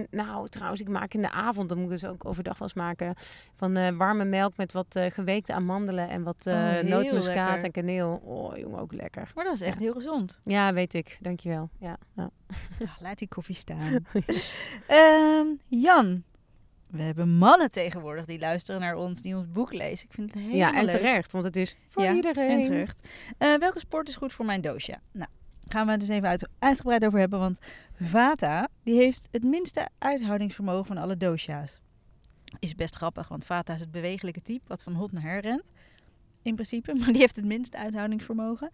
Nou, 0.10 0.50
trouwens, 0.50 0.82
ik 0.82 0.90
maak 0.90 1.14
in 1.14 1.22
de 1.22 1.32
avond, 1.32 1.70
dan 1.70 1.78
moet 1.78 1.92
ik 1.92 2.00
dus 2.00 2.10
ook 2.10 2.26
overdag 2.26 2.58
wel 2.58 2.68
eens 2.68 2.78
maken, 2.78 3.16
van 3.56 3.78
eh, 3.78 3.98
warme 3.98 4.26
melk 4.26 4.58
met 4.58 4.74
wat 4.74 4.96
eh, 4.96 5.12
geweekte 5.12 5.54
amandelen 5.54 6.10
en 6.10 6.24
wat 6.24 6.48
Oh, 6.48 6.70
heel 6.70 6.84
nootmuskaat 6.84 7.64
en 7.64 7.72
kaneel. 7.72 8.22
Oh, 8.24 8.58
jongen, 8.58 8.80
ook 8.80 8.94
lekker. 8.94 9.32
Maar 9.36 9.44
dat 9.44 9.54
is 9.54 9.62
echt 9.62 9.80
heel 9.80 9.94
gezond. 9.94 10.40
Ja, 10.44 10.74
weet 10.74 10.94
ik. 10.94 11.18
Dankjewel. 11.20 11.70
Ja, 11.80 11.98
ja. 12.16 12.30
Laat 13.00 13.18
die 13.18 13.28
koffie 13.28 13.56
staan. 13.56 14.06
Ehm, 14.88 15.46
Jan, 15.68 16.24
we 16.88 17.02
hebben 17.02 17.30
mannen 17.30 17.72
tegenwoordig 17.72 18.26
die 18.26 18.40
luisteren 18.40 18.82
naar 18.82 18.96
ons, 18.96 19.22
die 19.22 19.36
ons 19.36 19.52
boek 19.52 19.74
lezen. 19.74 20.06
Ik 20.08 20.14
vind 20.14 20.28
het 20.34 20.44
helemaal 20.44 20.58
ja 20.58 20.74
en 20.74 20.86
leuk. 20.86 20.96
terecht, 20.96 21.32
want 21.32 21.44
het 21.44 21.56
is 21.56 21.76
voor 21.90 22.04
Ja, 22.04 22.14
iedereen. 22.14 22.50
En 22.50 22.64
terecht. 22.64 23.08
Welke 23.38 23.80
sport 23.80 24.08
is 24.08 24.16
goed 24.16 24.34
voor 24.34 24.46
mijn 24.46 24.62
dosha? 24.62 25.00
Nou, 25.12 25.30
gaan 25.72 25.86
we 25.86 25.92
het 25.92 26.00
dus 26.00 26.10
even 26.10 26.28
uit, 26.30 26.48
uitgebreid 26.60 27.06
over 27.06 27.20
hebben. 27.20 27.40
Want 27.40 27.58
Vata, 28.02 28.68
die 28.84 28.96
heeft 28.96 29.28
het 29.32 29.44
minste 29.44 29.88
uithoudingsvermogen 29.98 30.86
van 30.86 30.98
alle 30.98 31.18
dosha's. 31.18 31.80
Is 32.60 32.76
best 32.76 32.96
grappig, 32.96 33.28
want 33.28 33.46
Vata 33.46 33.74
is 33.74 33.80
het 33.80 33.92
bewegelijke 33.92 34.42
type 34.42 34.64
wat 34.68 34.84
van 34.84 34.94
hot 34.94 35.12
naar 35.12 35.24
her 35.24 35.42
rent. 35.42 35.64
In 36.42 36.54
principe, 36.54 36.94
maar 37.00 37.08
die 37.08 37.18
heeft 37.22 37.36
het 37.36 37.46
minste 37.46 37.78
uithoudingsvermogen. 37.78 38.70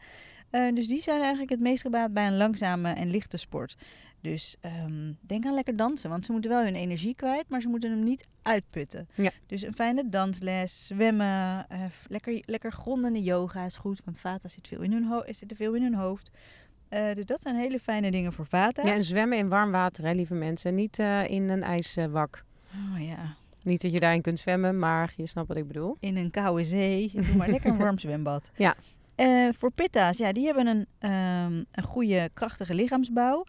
Eh, 0.49 0.75
dus 0.75 0.87
die 0.87 1.01
zijn 1.01 1.19
eigenlijk 1.19 1.49
het 1.49 1.59
meest 1.59 1.81
gebaat 1.81 2.13
bij 2.13 2.27
een 2.27 2.37
langzame 2.37 2.91
en 2.93 3.09
lichte 3.09 3.37
sport. 3.37 3.75
Dus 4.21 4.55
ehm, 4.61 5.11
denk 5.21 5.45
aan 5.45 5.53
lekker 5.53 5.75
dansen, 5.75 6.09
want 6.09 6.25
ze 6.25 6.31
moeten 6.31 6.51
wel 6.51 6.63
hun 6.63 6.75
energie 6.75 7.15
kwijt, 7.15 7.49
maar 7.49 7.61
ze 7.61 7.67
moeten 7.67 7.89
hem 7.89 8.03
niet 8.03 8.27
uitputten. 8.41 9.07
Ja. 9.15 9.31
Dus 9.45 9.61
een 9.61 9.73
fijne 9.73 10.09
dansles, 10.09 10.85
zwemmen, 10.85 11.67
f- 11.89 12.05
lekker, 12.09 12.43
lekker 12.45 12.71
grondende 12.71 13.23
yoga 13.23 13.65
is 13.65 13.77
goed, 13.77 14.01
want 14.05 14.19
vata 14.19 14.49
zit, 14.49 14.67
veel 14.67 14.81
in 14.81 14.91
hun 14.91 15.03
ho- 15.05 15.23
zit 15.27 15.51
er 15.51 15.57
veel 15.57 15.73
in 15.73 15.81
hun 15.83 15.93
hoofd. 15.95 16.31
Eh, 16.89 17.13
dus 17.13 17.25
dat 17.25 17.41
zijn 17.41 17.55
hele 17.55 17.79
fijne 17.79 18.11
dingen 18.11 18.33
voor 18.33 18.45
vata's. 18.45 18.85
Ja, 18.85 18.93
en 18.93 19.03
zwemmen 19.03 19.37
in 19.37 19.49
warm 19.49 19.71
water, 19.71 20.05
hè, 20.05 20.13
lieve 20.13 20.33
mensen. 20.33 20.75
Niet 20.75 20.99
eh, 20.99 21.29
in 21.29 21.49
een 21.49 21.63
ijswak. 21.63 22.43
Oh 22.73 23.01
ja, 23.07 23.35
Niet 23.63 23.81
dat 23.81 23.91
je 23.91 23.99
daarin 23.99 24.21
kunt 24.21 24.39
zwemmen, 24.39 24.79
maar 24.79 25.13
je 25.15 25.25
snapt 25.25 25.47
wat 25.47 25.57
ik 25.57 25.67
bedoel. 25.67 25.97
in 25.99 26.17
een 26.17 26.31
koude 26.31 26.63
zee. 26.63 27.11
Doe 27.13 27.35
maar 27.35 27.49
lekker 27.49 27.69
een 27.69 27.77
warm 27.77 27.99
zwembad. 27.99 28.51
Ja. 28.55 28.75
Eh, 29.15 29.47
voor 29.51 29.71
pitta's, 29.71 30.17
ja, 30.17 30.31
die 30.31 30.45
hebben 30.45 30.67
een, 30.67 30.85
ehm, 30.99 31.63
een 31.71 31.83
goede, 31.83 32.29
krachtige 32.33 32.73
lichaamsbouw. 32.73 33.45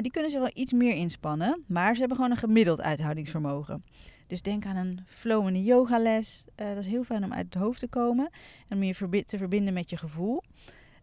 Die 0.00 0.10
kunnen 0.10 0.30
zich 0.30 0.40
wel 0.40 0.50
iets 0.54 0.72
meer 0.72 0.94
inspannen, 0.94 1.64
maar 1.66 1.92
ze 1.92 1.98
hebben 1.98 2.16
gewoon 2.16 2.30
een 2.30 2.36
gemiddeld 2.36 2.80
uithoudingsvermogen. 2.80 3.84
Dus 4.26 4.42
denk 4.42 4.66
aan 4.66 4.76
een 4.76 5.00
flowende 5.06 5.62
yogales. 5.62 6.44
Dat 6.54 6.76
is 6.76 6.86
heel 6.86 7.04
fijn 7.04 7.24
om 7.24 7.32
uit 7.32 7.44
het 7.44 7.54
hoofd 7.54 7.78
te 7.78 7.88
komen 7.88 8.30
en 8.68 8.76
om 8.76 8.82
je 8.82 9.24
te 9.24 9.38
verbinden 9.38 9.74
met 9.74 9.90
je 9.90 9.96
gevoel. 9.96 10.42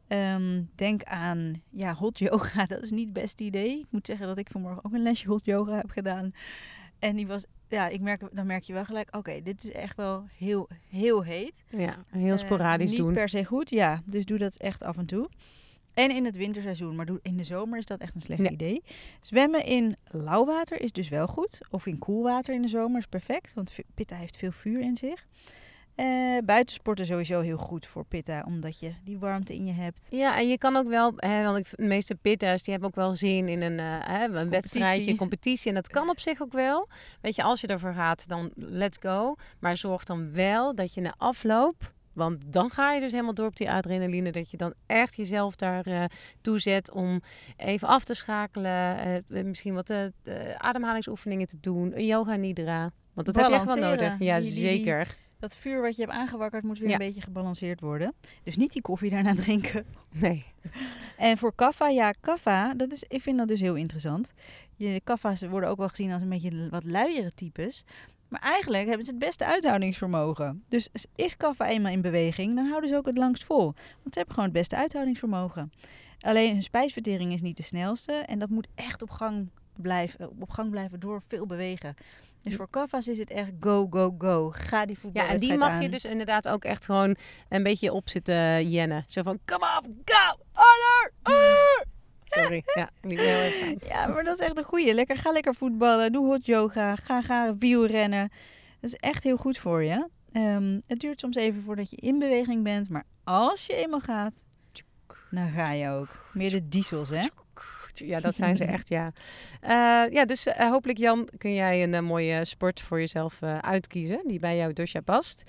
Ehm, 0.10 0.62
denk 0.76 1.04
aan 1.04 1.62
ja, 1.70 1.94
hot 1.94 2.20
yoga, 2.20 2.66
dat 2.74 2.82
is 2.82 2.92
niet 2.92 3.04
het 3.06 3.14
beste 3.14 3.44
idee. 3.44 3.80
Ik 3.80 3.86
moet 3.90 4.06
zeggen 4.06 4.28
dat 4.28 4.38
ik 4.38 4.48
vanmorgen 4.52 4.86
ook 4.86 4.94
een 4.94 5.02
lesje 5.04 5.28
hot 5.28 5.46
yoga 5.46 5.76
heb 5.76 5.90
gedaan. 5.90 6.32
En 7.00 7.16
die 7.16 7.28
was, 7.28 7.46
ja, 7.68 7.88
ik 7.88 8.02
merk, 8.02 8.22
dan 8.32 8.46
merk 8.46 8.64
je 8.64 8.74
wel 8.74 8.86
gelijk, 8.86 9.16
oké, 9.16 9.42
dit 9.44 9.64
is 9.64 9.72
echt 9.72 9.96
wel 9.98 10.26
heel, 10.38 10.68
heel 10.90 11.24
heet. 11.24 11.64
Ja, 11.70 11.96
heel 12.10 12.32
Eh, 12.32 12.38
sporadisch 12.38 12.90
niet 12.92 13.00
doen. 13.00 13.14
per 13.14 13.30
se 13.30 13.46
goed, 13.46 13.70
ja. 13.70 14.02
Dus 14.06 14.26
doe 14.26 14.38
dat 14.38 14.56
echt 14.58 14.84
af 14.84 14.98
en 14.98 15.06
toe. 15.06 15.30
En 15.94 16.12
in 16.12 16.26
het 16.26 16.38
winterseizoen, 16.38 16.96
maar 16.96 17.08
in 17.22 17.38
de 17.38 17.44
zomer 17.44 17.78
is 17.78 17.86
dat 17.86 18.00
echt 18.00 18.16
een 18.16 18.22
slecht 18.22 18.44
Ja. 18.44 18.50
idee. 18.50 18.84
Zwemmen 19.22 19.66
in 19.66 19.96
lauw 20.12 20.46
water 20.46 20.82
is 20.82 20.92
dus 20.92 21.10
wel 21.10 21.28
goed. 21.28 21.60
Of 21.70 21.86
in 21.86 21.98
koel 21.98 22.24
water 22.24 22.54
in 22.54 22.62
de 22.62 22.68
zomer 22.68 23.00
is 23.00 23.06
perfect, 23.08 23.54
want 23.54 23.74
pitta 23.96 24.16
heeft 24.16 24.38
veel 24.38 24.52
vuur 24.52 24.80
in 24.82 24.98
zich. 24.98 25.26
Eh 26.00 26.20
buitensporten 26.46 27.06
sowieso 27.06 27.42
heel 27.42 27.58
goed 27.58 27.86
voor 27.86 28.06
pitta, 28.06 28.44
omdat 28.46 28.80
je 28.80 28.92
die 29.04 29.20
warmte 29.20 29.54
in 29.54 29.66
je 29.66 29.74
hebt. 29.74 30.08
Ja, 30.10 30.38
en 30.38 30.50
je 30.50 30.58
kan 30.58 30.76
ook 30.76 30.88
wel, 30.88 31.14
hè, 31.16 31.44
want 31.44 31.58
ik, 31.58 31.68
de 31.76 31.84
meeste 31.84 32.16
pitta's 32.16 32.64
die 32.64 32.72
hebben 32.72 32.90
ook 32.90 32.96
wel 32.96 33.12
zin 33.12 33.48
in 33.48 33.62
een, 33.62 33.80
eh, 33.80 33.86
hè, 34.00 34.24
een 34.24 34.50
wedstrijdje, 34.50 35.16
competitie. 35.16 35.70
En 35.70 35.76
dat 35.76 35.88
kan 35.88 36.10
op 36.10 36.20
zich 36.20 36.42
ook 36.42 36.52
wel. 36.52 36.88
Weet 37.22 37.36
je, 37.36 37.44
als 37.44 37.62
je 37.62 37.68
ervoor 37.68 37.94
gaat, 37.94 38.28
dan 38.28 38.52
let's 38.56 38.98
go. 39.02 39.36
Maar 39.60 39.78
zorg 39.78 40.04
dan 40.04 40.34
wel 40.34 40.76
dat 40.76 40.94
je 40.94 41.02
na 41.02 41.14
afloop 41.18 41.94
Want 42.14 42.54
dan 42.54 42.70
ga 42.70 42.94
je 42.94 43.02
dus 43.02 43.12
helemaal 43.12 43.34
door 43.34 43.48
op 43.48 43.56
die 43.56 43.72
adrenaline. 43.72 44.32
Dat 44.32 44.52
je 44.52 44.58
dan 44.58 44.74
echt 44.86 45.16
jezelf 45.16 45.56
daar 45.56 45.88
uh, 45.88 46.04
toe 46.42 46.60
zet 46.60 46.92
om 46.92 47.22
even 47.58 47.88
af 47.88 48.04
te 48.04 48.14
schakelen. 48.14 49.24
Uh, 49.28 49.44
misschien 49.44 49.74
wat 49.74 49.90
uh, 49.90 50.06
ademhalingsoefeningen 50.58 51.48
te 51.48 51.58
doen. 51.60 52.04
Yoga 52.04 52.36
nidra. 52.36 52.92
Want 53.14 53.28
dat 53.28 53.36
heb 53.36 53.48
je 53.48 53.54
echt 53.54 53.74
wel 53.74 53.90
nodig. 53.90 54.20
Ja, 54.20 54.40
die, 54.40 54.52
die, 54.52 54.60
zeker. 54.60 55.18
Dat 55.40 55.56
vuur 55.56 55.82
wat 55.82 55.96
je 55.96 56.02
hebt 56.02 56.14
aangewakkerd 56.14 56.64
moet 56.64 56.80
weer 56.80 56.92
een 56.92 56.98
beetje 56.98 57.22
gebalanceerd 57.22 57.82
worden. 57.82 58.14
Dus 58.44 58.58
niet 58.58 58.74
die 58.74 58.82
koffie 58.82 59.10
daarna 59.10 59.36
drinken. 59.44 59.86
Nee. 60.12 60.46
En 61.18 61.38
voor 61.38 61.56
kaffa, 61.56 61.88
ja, 61.88 62.12
kaffa, 62.12 62.74
dat 62.74 62.92
is, 62.92 63.04
ik 63.08 63.22
vind 63.22 63.38
dat 63.38 63.48
dus 63.48 63.60
heel 63.60 63.76
interessant. 63.76 64.34
Je, 64.76 65.02
kaffa's 65.04 65.42
worden 65.42 65.70
ook 65.70 65.78
wel 65.78 65.88
gezien 65.88 66.12
als 66.12 66.22
een 66.22 66.30
beetje 66.30 66.70
wat 66.70 66.84
luiere 66.84 67.34
types. 67.34 67.84
Maar 68.28 68.42
eigenlijk 68.42 68.88
hebben 68.88 69.06
ze 69.06 69.12
het 69.12 69.20
beste 69.20 69.46
uithoudingsvermogen. 69.46 70.64
Dus 70.68 70.90
is 71.16 71.38
kaffa 71.38 71.68
eenmaal 71.68 71.92
in 71.92 72.02
beweging, 72.02 72.56
dan 72.56 72.68
houden 72.68 72.90
ze 72.90 72.96
ook 72.96 73.06
het 73.06 73.18
langst 73.18 73.44
vol. 73.44 73.64
Want 73.64 74.14
ze 74.14 74.18
hebben 74.18 74.34
gewoon 74.34 74.50
het 74.50 74.60
beste 74.60 74.76
uithoudingsvermogen. 74.76 75.72
Alleen 76.20 76.54
hun 76.54 76.64
spijsvertering 76.64 77.34
is 77.34 77.42
niet 77.42 77.58
de 77.58 77.64
snelste. 77.64 78.14
En 78.14 78.40
dat 78.40 78.50
moet 78.50 78.68
echt 78.76 79.02
op 79.02 79.10
gang 79.10 79.50
blijven, 79.82 80.30
op 80.40 80.50
gang 80.50 80.70
blijven 80.70 81.00
door 81.00 81.22
veel 81.28 81.46
bewegen. 81.46 81.96
Dus 82.42 82.56
voor 82.56 82.70
Kaffa's 82.70 83.08
is 83.08 83.18
het 83.18 83.30
echt 83.30 83.52
go, 83.60 83.88
go, 83.90 84.16
go. 84.18 84.50
Ga 84.50 84.86
die 84.86 84.98
voetbalwedstrijd 85.00 85.44
Ja, 85.44 85.54
en 85.54 85.60
die 85.60 85.70
mag 85.70 85.82
je 85.82 85.90
dus 85.90 86.06
inderdaad 86.06 86.48
ook 86.48 86.64
echt 86.64 86.86
gewoon 86.86 87.16
een 87.50 87.64
beetje 87.64 87.94
op 87.94 88.10
zitten 88.10 88.70
jennen. 88.70 89.04
Zo 89.08 89.22
van, 89.22 89.40
come 89.46 89.66
on, 89.66 90.02
go, 90.06 90.38
order. 90.54 91.12
Sorry, 92.26 92.64
ja, 92.76 92.90
niet 93.02 93.20
heel 93.20 93.78
Ja, 93.88 94.08
maar 94.08 94.24
dat 94.24 94.40
is 94.40 94.46
echt 94.46 94.58
een 94.58 94.64
goeie. 94.64 94.94
Lekker, 94.94 95.18
ga 95.18 95.32
lekker 95.32 95.56
voetballen, 95.56 96.12
doe 96.12 96.26
hot 96.26 96.46
yoga, 96.46 96.96
ga, 96.96 97.22
ga 97.22 97.58
wielrennen. 97.58 98.32
Dat 98.80 98.90
is 98.90 98.96
echt 98.96 99.24
heel 99.24 99.38
goed 99.38 99.58
voor 99.58 99.84
je. 99.84 100.08
Um, 100.34 100.82
het 100.88 101.00
duurt 101.00 101.20
soms 101.20 101.36
even 101.36 101.62
voordat 101.62 101.90
je 101.90 101.98
in 101.98 102.20
beweging 102.20 102.64
bent, 102.64 102.90
maar 102.90 103.06
als 103.24 103.66
je 103.66 103.76
eenmaal 103.76 104.00
gaat, 104.00 104.46
dan 105.32 105.50
ga 105.50 105.72
je 105.72 105.90
ook. 105.90 106.08
Meer 106.34 106.50
de 106.50 106.70
diesels, 106.70 107.10
hè? 107.10 107.28
Ja, 108.00 108.20
dat 108.20 108.36
zijn 108.36 108.58
ze 108.58 108.66
echt, 108.76 108.90
ja. 108.90 109.12
Uh, 109.64 110.14
ja, 110.14 110.26
dus 110.26 110.48
uh, 110.48 110.70
hopelijk 110.70 111.00
Jan, 111.00 111.30
kun 111.38 111.54
jij 111.54 111.84
een 111.84 111.94
uh, 111.94 112.00
mooie 112.00 112.46
sport 112.46 112.80
voor 112.80 113.00
jezelf 113.00 113.44
uitkiezen 113.62 114.22
die 114.26 114.40
bij 114.40 114.58
jouw 114.58 114.74
dosha 114.74 115.02
past. 115.02 115.44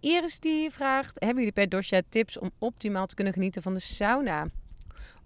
Iris 0.00 0.40
die 0.40 0.70
vraagt, 0.70 1.14
hebben 1.18 1.36
jullie 1.36 1.52
per 1.52 1.68
dosha 1.68 2.00
tips 2.08 2.38
om 2.38 2.50
optimaal 2.58 3.06
te 3.06 3.14
kunnen 3.14 3.32
genieten 3.32 3.62
van 3.62 3.74
de 3.74 3.80
sauna? 3.80 4.46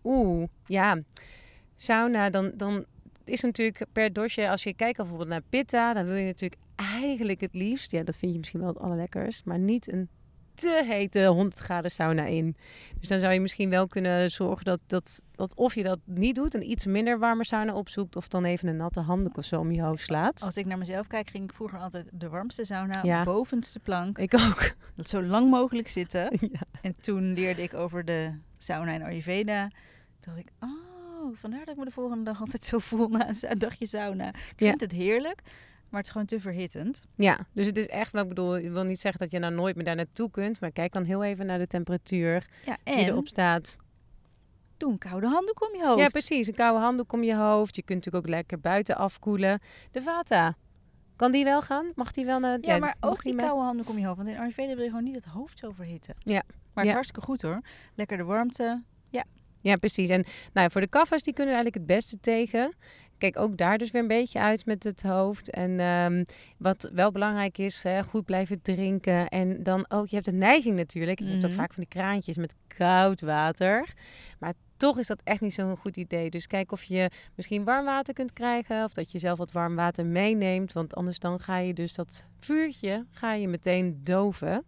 Oeh, 0.04 0.48
ja. 0.66 0.98
Sauna, 1.76 2.30
dan, 2.30 2.52
dan 2.54 2.84
is 3.24 3.40
natuurlijk 3.40 3.86
per 3.92 4.12
dosha, 4.12 4.50
als 4.50 4.62
je 4.62 4.74
kijkt 4.74 4.96
bijvoorbeeld 4.96 5.28
naar 5.28 5.42
pitta, 5.48 5.94
dan 5.94 6.04
wil 6.04 6.14
je 6.14 6.24
natuurlijk 6.24 6.60
eigenlijk 6.76 7.40
het 7.40 7.54
liefst, 7.54 7.92
ja, 7.92 8.02
dat 8.02 8.16
vind 8.16 8.32
je 8.32 8.38
misschien 8.38 8.60
wel 8.60 8.68
het 8.68 8.78
allerlekkerst, 8.78 9.44
maar 9.44 9.58
niet 9.58 9.92
een 9.92 10.08
te 10.60 10.84
hete 10.86 11.26
100 11.26 11.58
graden 11.58 11.90
sauna 11.90 12.24
in. 12.24 12.56
Dus 12.98 13.08
dan 13.08 13.20
zou 13.20 13.32
je 13.32 13.40
misschien 13.40 13.70
wel 13.70 13.86
kunnen 13.86 14.30
zorgen 14.30 14.64
dat, 14.64 14.80
dat, 14.86 15.22
dat 15.34 15.54
of 15.54 15.74
je 15.74 15.82
dat 15.82 15.98
niet 16.04 16.34
doet 16.34 16.54
en 16.54 16.70
iets 16.70 16.86
minder 16.86 17.18
warme 17.18 17.44
sauna 17.44 17.74
opzoekt, 17.74 18.16
of 18.16 18.28
dan 18.28 18.44
even 18.44 18.68
een 18.68 18.76
natte 18.76 19.00
handdoek 19.00 19.36
of 19.36 19.44
zo 19.44 19.60
om 19.60 19.70
je 19.70 19.82
hoofd 19.82 20.04
slaat. 20.04 20.42
Als 20.42 20.56
ik 20.56 20.66
naar 20.66 20.78
mezelf 20.78 21.06
kijk, 21.06 21.30
ging 21.30 21.44
ik 21.44 21.54
vroeger 21.54 21.78
altijd 21.78 22.06
de 22.12 22.28
warmste 22.28 22.64
sauna 22.64 23.00
ja. 23.02 23.24
bovenste 23.24 23.78
plank. 23.78 24.18
Ik 24.18 24.34
ook. 24.34 24.72
Zo 25.08 25.22
lang 25.22 25.50
mogelijk 25.50 25.88
zitten. 25.88 26.28
Ja. 26.52 26.60
En 26.80 26.94
toen 27.00 27.32
leerde 27.32 27.62
ik 27.62 27.74
over 27.74 28.04
de 28.04 28.32
sauna 28.58 28.92
in 28.92 29.02
Ayurveda. 29.02 29.68
Toen 30.20 30.34
dacht 30.34 30.38
ik, 30.38 30.52
oh, 30.60 31.36
vandaar 31.36 31.58
dat 31.58 31.68
ik 31.68 31.76
me 31.76 31.84
de 31.84 31.90
volgende 31.90 32.24
dag 32.24 32.40
altijd 32.40 32.64
zo 32.64 32.78
voel 32.78 33.08
na 33.08 33.28
een 33.40 33.58
dagje 33.58 33.86
sauna. 33.86 34.28
Ik 34.28 34.54
vind 34.56 34.80
het 34.80 34.92
heerlijk. 34.92 35.42
Maar 35.90 35.98
het 35.98 36.06
is 36.06 36.12
gewoon 36.12 36.26
te 36.26 36.40
verhittend. 36.40 37.04
Ja, 37.16 37.38
dus 37.52 37.66
het 37.66 37.76
is 37.76 37.86
echt, 37.86 38.12
wat 38.12 38.22
ik 38.22 38.28
bedoel, 38.28 38.56
ik 38.56 38.70
wil 38.70 38.84
niet 38.84 39.00
zeggen 39.00 39.20
dat 39.20 39.30
je 39.30 39.38
nou 39.38 39.54
nooit 39.54 39.74
meer 39.76 39.84
daar 39.84 39.96
naartoe 39.96 40.30
kunt. 40.30 40.60
Maar 40.60 40.72
kijk 40.72 40.92
dan 40.92 41.04
heel 41.04 41.24
even 41.24 41.46
naar 41.46 41.58
de 41.58 41.66
temperatuur 41.66 42.46
ja, 42.64 42.76
en 42.84 42.96
die 42.96 43.06
erop 43.06 43.28
staat. 43.28 43.76
Doe 44.76 44.90
een 44.90 44.98
koude 44.98 45.26
handdoek 45.26 45.68
om 45.68 45.76
je 45.76 45.86
hoofd. 45.86 46.00
Ja, 46.00 46.08
precies. 46.08 46.46
Een 46.46 46.54
koude 46.54 46.80
handdoek 46.80 47.12
om 47.12 47.22
je 47.22 47.36
hoofd. 47.36 47.76
Je 47.76 47.82
kunt 47.82 48.04
natuurlijk 48.04 48.24
ook 48.26 48.30
lekker 48.30 48.60
buiten 48.60 48.96
afkoelen. 48.96 49.60
De 49.90 50.02
Vata. 50.02 50.56
Kan 51.16 51.32
die 51.32 51.44
wel 51.44 51.62
gaan? 51.62 51.92
Mag 51.94 52.12
die 52.12 52.24
wel 52.24 52.38
naar... 52.38 52.58
Ja, 52.60 52.78
maar 52.78 52.96
ook 53.00 53.22
die, 53.22 53.32
die 53.32 53.40
koude 53.40 53.62
handdoek 53.62 53.88
om 53.88 53.98
je 53.98 54.06
hoofd. 54.06 54.16
Want 54.16 54.28
in 54.28 54.38
Ayurveda 54.38 54.74
wil 54.74 54.84
je 54.84 54.88
gewoon 54.88 55.04
niet 55.04 55.14
het 55.14 55.24
hoofd 55.24 55.58
zo 55.58 55.70
verhitten. 55.70 56.14
Ja. 56.18 56.42
Maar 56.46 56.84
het 56.84 56.84
is 56.84 56.92
hartstikke 56.92 57.26
goed 57.26 57.42
hoor. 57.42 57.60
Lekker 57.94 58.16
de 58.16 58.24
warmte. 58.24 58.82
Ja. 59.08 59.24
Ja, 59.60 59.76
precies. 59.76 60.08
En 60.08 60.24
nou, 60.52 60.70
voor 60.70 60.80
de 60.80 60.86
kaffers, 60.86 61.22
die 61.22 61.34
kunnen 61.34 61.54
eigenlijk 61.54 61.84
het 61.84 61.96
beste 61.96 62.20
tegen 62.20 62.74
kijk 63.20 63.38
ook 63.38 63.56
daar 63.56 63.78
dus 63.78 63.90
weer 63.90 64.02
een 64.02 64.08
beetje 64.08 64.40
uit 64.40 64.66
met 64.66 64.84
het 64.84 65.02
hoofd. 65.02 65.50
En 65.50 65.80
um, 65.80 66.24
wat 66.58 66.90
wel 66.92 67.12
belangrijk 67.12 67.58
is, 67.58 67.82
hè, 67.82 68.02
goed 68.02 68.24
blijven 68.24 68.62
drinken. 68.62 69.28
En 69.28 69.62
dan 69.62 69.84
ook, 69.88 70.06
je 70.06 70.14
hebt 70.14 70.28
de 70.28 70.32
neiging 70.32 70.76
natuurlijk. 70.76 71.18
Je 71.18 71.24
hebt 71.24 71.44
ook 71.44 71.50
mhm. 71.50 71.58
vaak 71.58 71.72
van 71.72 71.82
die 71.82 72.00
kraantjes 72.00 72.36
met 72.36 72.54
koud 72.66 73.20
water. 73.20 73.94
Maar 74.38 74.54
toch 74.76 74.98
is 74.98 75.06
dat 75.06 75.20
echt 75.24 75.40
niet 75.40 75.54
zo'n 75.54 75.76
goed 75.76 75.96
idee. 75.96 76.30
Dus 76.30 76.46
kijk 76.46 76.72
of 76.72 76.84
je 76.84 77.10
misschien 77.34 77.64
warm 77.64 77.84
water 77.84 78.14
kunt 78.14 78.32
krijgen. 78.32 78.84
Of 78.84 78.92
dat 78.92 79.12
je 79.12 79.18
zelf 79.18 79.38
wat 79.38 79.52
warm 79.52 79.76
water 79.76 80.06
meeneemt. 80.06 80.72
Want 80.72 80.94
anders 80.94 81.18
dan 81.18 81.40
ga 81.40 81.58
je 81.58 81.74
dus 81.74 81.94
dat 81.94 82.26
vuurtje 82.40 83.06
ga 83.10 83.34
je 83.34 83.48
meteen 83.48 84.00
doven. 84.04 84.64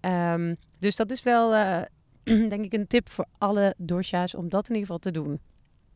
Um, 0.00 0.56
dus 0.78 0.96
dat 0.96 1.10
is 1.10 1.22
wel, 1.22 1.54
uh, 1.54 1.82
denk 2.50 2.64
ik, 2.64 2.72
een 2.72 2.86
tip 2.86 3.10
voor 3.10 3.26
alle 3.38 3.74
dosha's 3.76 4.34
om 4.34 4.48
dat 4.48 4.68
in 4.68 4.74
ieder 4.74 4.86
geval 4.86 5.12
te 5.12 5.20
doen. 5.20 5.40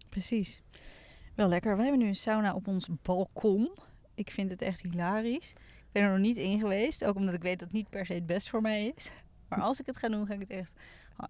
Precies. 0.08 0.62
Wel 1.38 1.48
lekker. 1.48 1.76
We 1.76 1.82
hebben 1.82 2.00
nu 2.00 2.06
een 2.06 2.16
sauna 2.16 2.54
op 2.54 2.68
ons 2.68 2.88
balkon. 3.02 3.70
Ik 4.14 4.30
vind 4.30 4.50
het 4.50 4.62
echt 4.62 4.80
hilarisch. 4.80 5.50
Ik 5.56 5.92
ben 5.92 6.02
er 6.02 6.10
nog 6.10 6.18
niet 6.18 6.36
in 6.36 6.58
geweest. 6.60 7.04
Ook 7.04 7.16
omdat 7.16 7.34
ik 7.34 7.42
weet 7.42 7.58
dat 7.58 7.68
het 7.68 7.76
niet 7.76 7.90
per 7.90 8.06
se 8.06 8.12
het 8.12 8.26
best 8.26 8.48
voor 8.48 8.60
mij 8.60 8.92
is. 8.96 9.10
Maar 9.48 9.60
als 9.60 9.80
ik 9.80 9.86
het 9.86 9.96
ga 9.96 10.08
doen, 10.08 10.26
ga 10.26 10.34
ik 10.34 10.40
het 10.40 10.50
echt, 10.50 10.72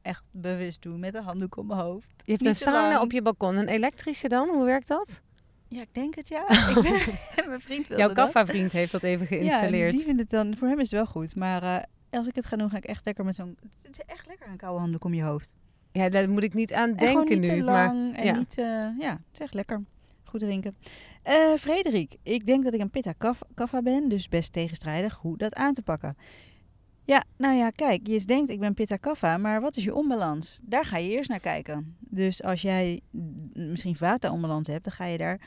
echt 0.02 0.22
bewust 0.30 0.82
doen. 0.82 1.00
Met 1.00 1.14
een 1.14 1.22
handdoek 1.22 1.56
op 1.56 1.66
mijn 1.66 1.80
hoofd. 1.80 2.22
Je 2.24 2.32
hebt 2.32 2.46
een 2.46 2.56
sauna 2.56 3.00
op 3.00 3.12
je 3.12 3.22
balkon. 3.22 3.56
Een 3.56 3.68
elektrische 3.68 4.28
dan? 4.28 4.48
Hoe 4.48 4.64
werkt 4.64 4.88
dat? 4.88 5.20
Ja, 5.68 5.80
ik 5.80 5.94
denk 5.94 6.14
het 6.14 6.28
ja. 6.28 6.48
ik 6.76 6.82
ben, 6.82 7.48
mijn 7.48 7.60
vriend 7.60 7.86
Jouw 7.86 8.12
kaffa-vriend 8.12 8.72
heeft 8.72 8.92
dat 8.92 9.02
even 9.02 9.26
geïnstalleerd. 9.26 9.84
Ja, 9.84 9.84
dus 9.84 9.94
die 9.94 10.04
vindt 10.04 10.20
het 10.20 10.30
dan... 10.30 10.56
Voor 10.56 10.68
hem 10.68 10.80
is 10.80 10.90
het 10.90 11.00
wel 11.00 11.06
goed. 11.06 11.36
Maar 11.36 11.62
uh, 11.62 11.78
als 12.10 12.26
ik 12.26 12.34
het 12.34 12.46
ga 12.46 12.56
doen, 12.56 12.70
ga 12.70 12.76
ik 12.76 12.84
echt 12.84 13.04
lekker 13.04 13.24
met 13.24 13.34
zo'n... 13.34 13.58
Het 13.82 13.98
is 13.98 14.04
echt 14.06 14.26
lekker 14.26 14.48
een 14.48 14.56
koude 14.56 14.80
handdoek 14.80 15.04
om 15.04 15.14
je 15.14 15.22
hoofd. 15.22 15.56
Ja, 15.92 16.08
daar 16.08 16.30
moet 16.30 16.42
ik 16.42 16.54
niet 16.54 16.72
aan 16.72 16.94
denken 16.94 17.40
niet 17.40 17.50
nu. 17.50 17.58
Te 17.58 17.62
lang 17.62 18.10
maar, 18.10 18.20
en 18.20 18.24
ja. 18.24 18.36
niet... 18.36 18.54
Ja, 18.98 19.10
het 19.10 19.20
is 19.32 19.40
echt 19.40 19.54
lekker. 19.54 19.82
Goed 20.28 20.40
drinken. 20.40 20.76
Uh, 21.28 21.54
Frederik, 21.54 22.16
ik 22.22 22.46
denk 22.46 22.64
dat 22.64 22.74
ik 22.74 22.80
een 22.80 22.90
pitta 22.90 23.12
kaffa 23.54 23.82
ben, 23.82 24.08
dus 24.08 24.28
best 24.28 24.52
tegenstrijdig 24.52 25.16
hoe 25.16 25.36
dat 25.36 25.54
aan 25.54 25.72
te 25.72 25.82
pakken. 25.82 26.16
Ja, 27.04 27.24
nou 27.36 27.56
ja, 27.56 27.70
kijk, 27.70 28.06
je 28.06 28.24
denkt 28.24 28.50
ik 28.50 28.60
ben 28.60 28.74
pitta 28.74 28.96
kaffa, 28.96 29.36
maar 29.36 29.60
wat 29.60 29.76
is 29.76 29.84
je 29.84 29.94
onbalans? 29.94 30.60
Daar 30.62 30.84
ga 30.84 30.96
je 30.96 31.10
eerst 31.10 31.30
naar 31.30 31.40
kijken. 31.40 31.96
Dus 32.00 32.42
als 32.42 32.62
jij 32.62 33.00
misschien 33.52 33.96
vata 33.96 34.32
onbalans 34.32 34.66
hebt, 34.66 34.84
dan 34.84 34.92
ga 34.92 35.04
je 35.04 35.18
daar 35.18 35.40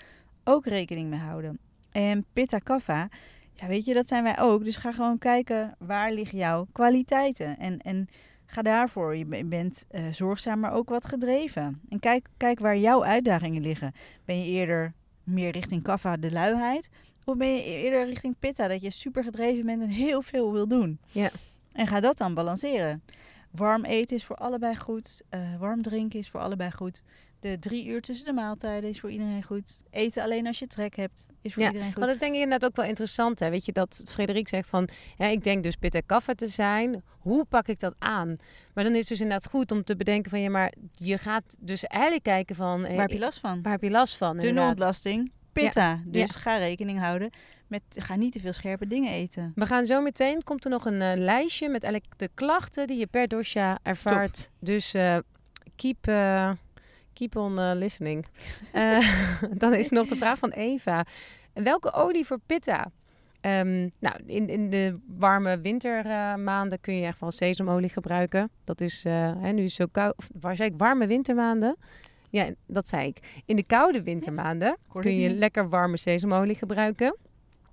ook 0.43 0.65
rekening 0.65 1.09
mee 1.09 1.19
houden. 1.19 1.59
En 1.91 2.25
pitta 2.33 2.57
kaffa, 2.57 3.09
ja 3.53 3.67
weet 3.67 3.85
je, 3.85 3.93
dat 3.93 4.07
zijn 4.07 4.23
wij 4.23 4.39
ook. 4.39 4.63
Dus 4.63 4.75
ga 4.75 4.91
gewoon 4.91 5.17
kijken, 5.17 5.75
waar 5.79 6.11
liggen 6.11 6.37
jouw 6.37 6.67
kwaliteiten? 6.71 7.59
En, 7.59 7.79
en 7.81 8.07
Ga 8.51 8.61
daarvoor. 8.61 9.15
Je 9.15 9.45
bent 9.45 9.85
uh, 9.91 10.05
zorgzaam, 10.11 10.59
maar 10.59 10.73
ook 10.73 10.89
wat 10.89 11.07
gedreven. 11.07 11.81
En 11.89 11.99
kijk, 11.99 12.27
kijk 12.37 12.59
waar 12.59 12.77
jouw 12.77 13.03
uitdagingen 13.03 13.61
liggen. 13.61 13.93
Ben 14.25 14.39
je 14.39 14.45
eerder 14.45 14.93
meer 15.23 15.51
richting 15.51 15.83
kaffa, 15.83 16.17
de 16.17 16.31
luiheid? 16.31 16.89
Of 17.25 17.37
ben 17.37 17.55
je 17.55 17.63
eerder 17.63 18.05
richting 18.05 18.35
pitta, 18.39 18.67
dat 18.67 18.81
je 18.81 18.89
super 18.89 19.23
gedreven 19.23 19.65
bent 19.65 19.81
en 19.81 19.89
heel 19.89 20.21
veel 20.21 20.51
wil 20.51 20.67
doen? 20.67 20.99
Ja. 21.07 21.29
En 21.71 21.87
ga 21.87 21.99
dat 21.99 22.17
dan 22.17 22.33
balanceren. 22.33 23.03
Warm 23.51 23.85
eten 23.85 24.15
is 24.15 24.25
voor 24.25 24.35
allebei 24.35 24.75
goed. 24.75 25.21
Uh, 25.29 25.39
warm 25.59 25.81
drinken 25.81 26.19
is 26.19 26.29
voor 26.29 26.39
allebei 26.39 26.71
goed. 26.71 27.03
De 27.41 27.59
drie 27.59 27.85
uur 27.85 28.01
tussen 28.01 28.25
de 28.25 28.33
maaltijden 28.33 28.89
is 28.89 28.99
voor 28.99 29.11
iedereen 29.11 29.43
goed. 29.43 29.83
Eten 29.89 30.23
alleen 30.23 30.47
als 30.47 30.59
je 30.59 30.67
trek 30.67 30.95
hebt 30.95 31.25
is 31.41 31.53
voor 31.53 31.63
iedereen 31.63 31.87
goed. 31.87 31.97
Maar 31.97 32.07
dat 32.07 32.19
denk 32.19 32.33
ik 32.35 32.41
inderdaad 32.41 32.69
ook 32.69 32.75
wel 32.75 32.85
interessant. 32.85 33.39
Hè? 33.39 33.49
Weet 33.49 33.65
je 33.65 33.71
dat 33.71 34.03
Frederik 34.05 34.47
zegt 34.47 34.69
van... 34.69 34.87
Ja, 35.17 35.25
ik 35.25 35.43
denk 35.43 35.63
dus 35.63 35.75
pitta 35.75 35.99
kaffa 36.05 36.33
te 36.33 36.47
zijn. 36.47 37.03
Hoe 37.19 37.45
pak 37.45 37.67
ik 37.67 37.79
dat 37.79 37.95
aan? 37.99 38.37
Maar 38.73 38.83
dan 38.83 38.93
is 38.93 38.99
het 38.99 39.07
dus 39.07 39.21
inderdaad 39.21 39.49
goed 39.49 39.71
om 39.71 39.83
te 39.83 39.95
bedenken 39.95 40.29
van... 40.29 40.39
Ja, 40.39 40.49
maar 40.49 40.73
je 40.95 41.17
gaat 41.17 41.57
dus 41.59 41.85
eigenlijk 41.85 42.23
kijken 42.23 42.55
van... 42.55 42.81
Waar 42.81 42.91
heb 42.91 43.09
je 43.09 43.19
last 43.19 43.39
van? 43.39 43.61
Waar 43.61 43.71
heb 43.71 43.81
je 43.81 43.91
last 43.91 44.17
van? 44.17 44.37
Dunne 44.37 44.61
ontlasting. 44.61 45.31
Pitta. 45.53 46.01
Dus 46.05 46.35
ga 46.35 46.57
rekening 46.57 46.99
houden 46.99 47.29
met... 47.67 47.81
Ga 47.89 48.15
niet 48.15 48.31
te 48.31 48.39
veel 48.39 48.53
scherpe 48.53 48.87
dingen 48.87 49.11
eten. 49.11 49.51
We 49.55 49.65
gaan 49.65 49.85
zo 49.85 50.01
meteen... 50.01 50.43
Komt 50.43 50.65
er 50.65 50.71
nog 50.71 50.85
een 50.85 51.01
uh, 51.01 51.11
lijstje 51.15 51.69
met 51.69 51.83
eigenlijk 51.83 52.19
de 52.19 52.29
klachten 52.33 52.87
die 52.87 52.97
je 52.97 53.07
per 53.07 53.27
dosha 53.27 53.79
ervaart. 53.83 54.43
Top. 54.43 54.51
Dus 54.59 54.93
uh, 54.95 55.17
keep... 55.75 56.07
Uh, 56.07 56.51
keep 57.13 57.35
on 57.35 57.59
uh, 57.59 57.71
listening. 57.73 58.25
Uh, 58.73 59.07
dan 59.61 59.73
is 59.73 59.89
nog 59.89 60.07
de 60.07 60.15
vraag 60.15 60.37
van 60.39 60.49
Eva. 60.49 61.05
Welke 61.53 61.93
olie 61.93 62.25
voor 62.25 62.39
pitta? 62.45 62.91
Um, 63.41 63.91
nou, 63.99 64.15
in, 64.25 64.49
in 64.49 64.69
de 64.69 64.99
warme 65.17 65.59
wintermaanden 65.59 66.77
uh, 66.77 66.83
kun 66.83 66.95
je 66.95 67.05
echt 67.05 67.19
wel 67.19 67.31
sesamolie 67.31 67.89
gebruiken. 67.89 68.49
Dat 68.63 68.81
is, 68.81 69.03
hè, 69.03 69.51
nu 69.51 69.63
is 69.63 69.75
zo 69.75 69.85
koud, 69.91 70.17
of 70.17 70.29
waar 70.39 70.55
zei 70.55 70.69
ik, 70.69 70.75
warme 70.77 71.07
wintermaanden. 71.07 71.77
Ja, 72.29 72.49
dat 72.67 72.87
zei 72.87 73.07
ik. 73.07 73.41
In 73.45 73.55
de 73.55 73.63
koude 73.63 74.03
wintermaanden 74.03 74.77
kun 74.89 75.17
je 75.17 75.29
lekker 75.29 75.69
warme 75.69 75.97
sesamolie 75.97 76.55
gebruiken. 76.55 77.17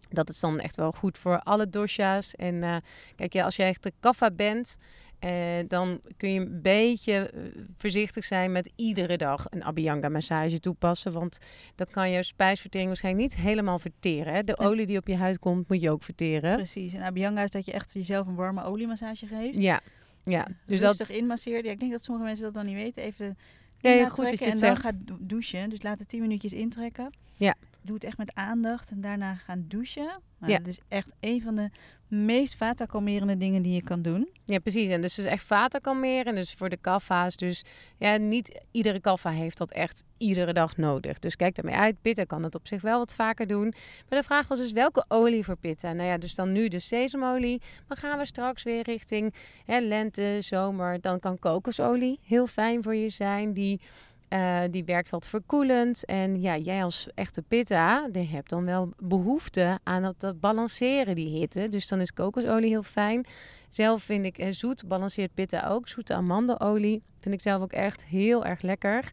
Dat 0.08 0.28
is 0.28 0.40
dan 0.40 0.60
echt 0.60 0.76
wel 0.76 0.92
goed 0.92 1.18
voor 1.18 1.40
alle 1.40 1.68
dosha's. 1.68 2.34
En 2.34 2.82
kijk, 3.16 3.32
ja, 3.32 3.44
als 3.44 3.56
je 3.56 3.62
echt 3.62 3.82
de 3.82 3.92
kaffa 4.00 4.30
bent, 4.30 4.78
En 5.18 5.68
dan 5.68 6.00
kun 6.16 6.32
je 6.32 6.40
een 6.40 6.62
beetje 6.62 7.12
eh, 7.30 7.42
voorzichtig 7.76 8.24
zijn 8.24 8.52
met 8.52 8.72
iedere 8.76 9.16
dag 9.16 9.46
een 9.50 9.64
Abhyanga 9.64 10.08
massage 10.08 10.60
toepassen. 10.60 11.12
Want 11.12 11.38
dat 11.74 11.90
kan 11.90 12.10
je 12.10 12.22
spijsvertering 12.22 12.88
waarschijnlijk 12.88 13.24
niet 13.24 13.36
helemaal 13.42 13.78
verteren. 13.78 14.32
Hè? 14.34 14.44
De 14.44 14.54
Nee. 14.58 14.68
olie 14.68 14.86
die 14.86 14.98
op 14.98 15.06
je 15.08 15.16
huid 15.16 15.38
komt, 15.38 15.68
moet 15.68 15.80
je 15.80 15.90
ook 15.90 16.02
verteren. 16.02 16.56
Precies. 16.56 16.94
En 16.94 17.02
Abhyanga 17.02 17.42
is 17.42 17.50
dat 17.50 17.66
je 17.66 17.72
echt 17.72 17.92
jezelf 17.92 18.26
een 18.26 18.34
warme 18.34 18.64
oliemassage 18.64 19.26
geeft. 19.26 19.58
Ja, 19.58 19.80
ja. 20.24 20.46
Dus 20.66 20.80
Rustig 20.80 21.06
dat, 21.06 21.16
inmasseert. 21.16 21.64
Ja, 21.64 21.70
ik 21.70 21.80
denk 21.80 21.92
dat 21.92 22.02
sommige 22.04 22.26
mensen 22.26 22.44
dat 22.44 22.54
dan 22.54 22.66
niet 22.66 22.74
weten. 22.74 23.02
Even 23.02 23.38
Ja, 23.80 24.08
goed 24.08 24.24
dat 24.30 24.38
je 24.38 24.44
het 24.44 24.54
en 24.54 24.60
dan 24.60 24.68
zegt. 24.68 24.80
gaat 24.82 24.94
dou- 24.98 25.18
douchen. 25.22 25.70
Dus 25.70 25.82
laat 25.82 25.98
het 25.98 26.08
10 26.08 26.20
minuutjes 26.20 26.52
intrekken. 26.52 27.12
Ja. 27.36 27.54
Doe 27.82 27.94
het 27.94 28.04
echt 28.04 28.18
met 28.18 28.34
aandacht 28.34 28.90
en 28.90 29.00
daarna 29.00 29.34
gaan 29.34 29.64
douchen. 29.68 30.20
Nou, 30.38 30.52
Ja. 30.52 30.58
Dat 30.58 30.66
is 30.66 30.80
echt 30.88 31.12
een 31.20 31.42
van 31.42 31.54
de 31.54 31.70
meest 32.08 32.56
vata-kalmerende 32.56 33.36
dingen 33.36 33.62
die 33.62 33.74
je 33.74 33.82
kan 33.82 34.02
doen. 34.02 34.28
ja, 34.44 34.58
precies. 34.58 34.88
En 34.88 35.00
dus, 35.00 35.14
dus 35.14 35.24
echt 35.24 35.44
vata 35.44 35.78
kalmeren. 35.78 36.34
Dus 36.34 36.52
voor 36.52 36.68
de 36.68 36.76
kaffa's. 36.76 37.36
Dus 37.36 37.64
ja, 37.98 38.16
niet 38.16 38.60
iedere 38.70 39.00
kaffa 39.00 39.30
heeft 39.30 39.58
dat 39.58 39.70
echt 39.70 40.04
iedere 40.18 40.52
dag 40.52 40.76
nodig. 40.76 41.18
Dus 41.18 41.36
kijk 41.36 41.54
daarmee 41.54 41.74
uit. 41.74 42.02
Pitta 42.02 42.24
kan 42.24 42.42
het 42.42 42.54
op 42.54 42.66
zich 42.66 42.80
wel 42.82 42.98
wat 42.98 43.14
vaker 43.14 43.46
doen. 43.46 43.74
Maar 44.08 44.18
de 44.18 44.24
vraag 44.24 44.48
was 44.48 44.58
dus 44.58 44.72
welke 44.72 45.04
olie 45.08 45.44
voor 45.44 45.56
pitta? 45.56 45.92
Nou 45.92 46.08
ja, 46.08 46.18
dus 46.18 46.34
dan 46.34 46.52
nu 46.52 46.68
de 46.68 46.78
sesamolie. 46.78 47.60
Maar 47.88 47.96
gaan 47.96 48.18
we 48.18 48.24
straks 48.24 48.62
weer 48.62 48.82
richting 48.82 49.34
hè, 49.64 49.78
lente, 49.80 50.38
zomer. 50.40 51.00
Dan 51.00 51.20
kan 51.20 51.38
kokosolie 51.38 52.20
heel 52.22 52.46
fijn 52.46 52.82
voor 52.82 52.94
je 52.94 53.10
zijn. 53.10 53.52
Die, 53.52 53.80
eh, 54.28 54.60
die 54.70 54.84
werkt 54.84 55.10
wat 55.10 55.28
verkoelend. 55.28 56.04
En 56.04 56.40
ja, 56.40 56.56
jij 56.56 56.82
als 56.82 57.08
echte 57.14 57.42
pitta, 57.42 58.08
die 58.08 58.26
hebt 58.26 58.50
dan 58.50 58.64
wel 58.64 58.92
behoefte 58.96 59.78
aan 59.82 60.02
het 60.02 60.22
eh, 60.22 60.30
balanceren, 60.40 61.14
die 61.14 61.38
hitte. 61.38 61.68
Dus 61.68 61.88
dan 61.88 62.00
is 62.00 62.12
kokosolie 62.12 62.68
heel 62.68 62.82
fijn. 62.82 63.26
Zelf 63.68 64.02
vind 64.02 64.24
ik 64.24 64.38
eh, 64.38 64.50
zoet 64.50 64.88
balanceert 64.88 65.34
pitta 65.34 65.68
ook. 65.68 65.88
Zoete 65.88 66.14
amandelolie 66.14 67.02
vind 67.20 67.34
ik 67.34 67.40
zelf 67.40 67.62
ook 67.62 67.72
echt 67.72 68.04
heel 68.04 68.44
erg 68.44 68.62
lekker. 68.62 69.10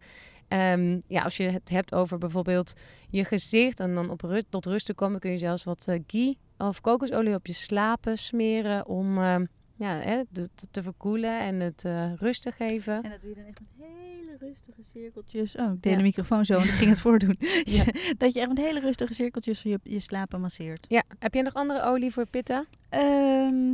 Ehm, 0.47 0.99
ja, 1.07 1.21
als 1.21 1.37
je 1.37 1.43
het 1.43 1.69
hebt 1.69 1.93
over 1.93 2.17
bijvoorbeeld 2.17 2.73
je 3.09 3.23
gezicht 3.23 3.79
en 3.79 3.93
dan 3.93 4.09
op 4.09 4.43
tot 4.49 4.65
rust 4.65 4.85
te 4.85 4.93
komen, 4.93 5.19
kun 5.19 5.31
je 5.31 5.37
zelfs 5.37 5.63
wat 5.63 5.87
eh, 5.87 5.99
ghee 6.07 6.37
of 6.57 6.81
kokosolie 6.81 7.33
op 7.33 7.47
je 7.47 7.53
slapen 7.53 8.17
smeren 8.17 8.87
om 8.87 9.17
ja, 9.75 9.99
hè, 9.99 10.21
te, 10.31 10.47
te 10.71 10.83
verkoelen 10.83 11.39
en 11.39 11.59
het 11.59 11.85
eh, 11.85 12.13
rust 12.15 12.41
te 12.41 12.51
geven. 12.51 13.03
En 13.03 13.09
dat 13.09 13.21
doe 13.21 13.29
je 13.29 13.35
dan 13.35 13.45
echt 13.45 13.59
met 13.59 13.87
hele 13.87 14.37
rustige 14.39 14.83
cirkeltjes. 14.83 15.55
Oh, 15.55 15.73
ik 15.73 15.81
deed 15.81 15.91
Ja. 15.91 15.97
de 15.97 16.03
microfoon 16.03 16.45
zo 16.45 16.53
en 16.57 16.63
ik 16.63 16.69
ging 16.69 16.89
het 16.89 16.99
voordoen. 17.07 17.37
Ja. 17.63 17.83
dat 18.17 18.33
je 18.33 18.39
echt 18.39 18.47
met 18.49 18.57
hele 18.57 18.79
rustige 18.79 19.13
cirkeltjes 19.13 19.61
je, 19.63 19.79
je 19.83 19.99
slapen 19.99 20.41
masseert. 20.41 20.85
Ja, 20.89 21.03
heb 21.19 21.33
je 21.33 21.41
nog 21.41 21.53
andere 21.53 21.81
olie 21.81 22.11
voor 22.11 22.25
pitta? 22.27 22.65
Ehm, 22.89 23.73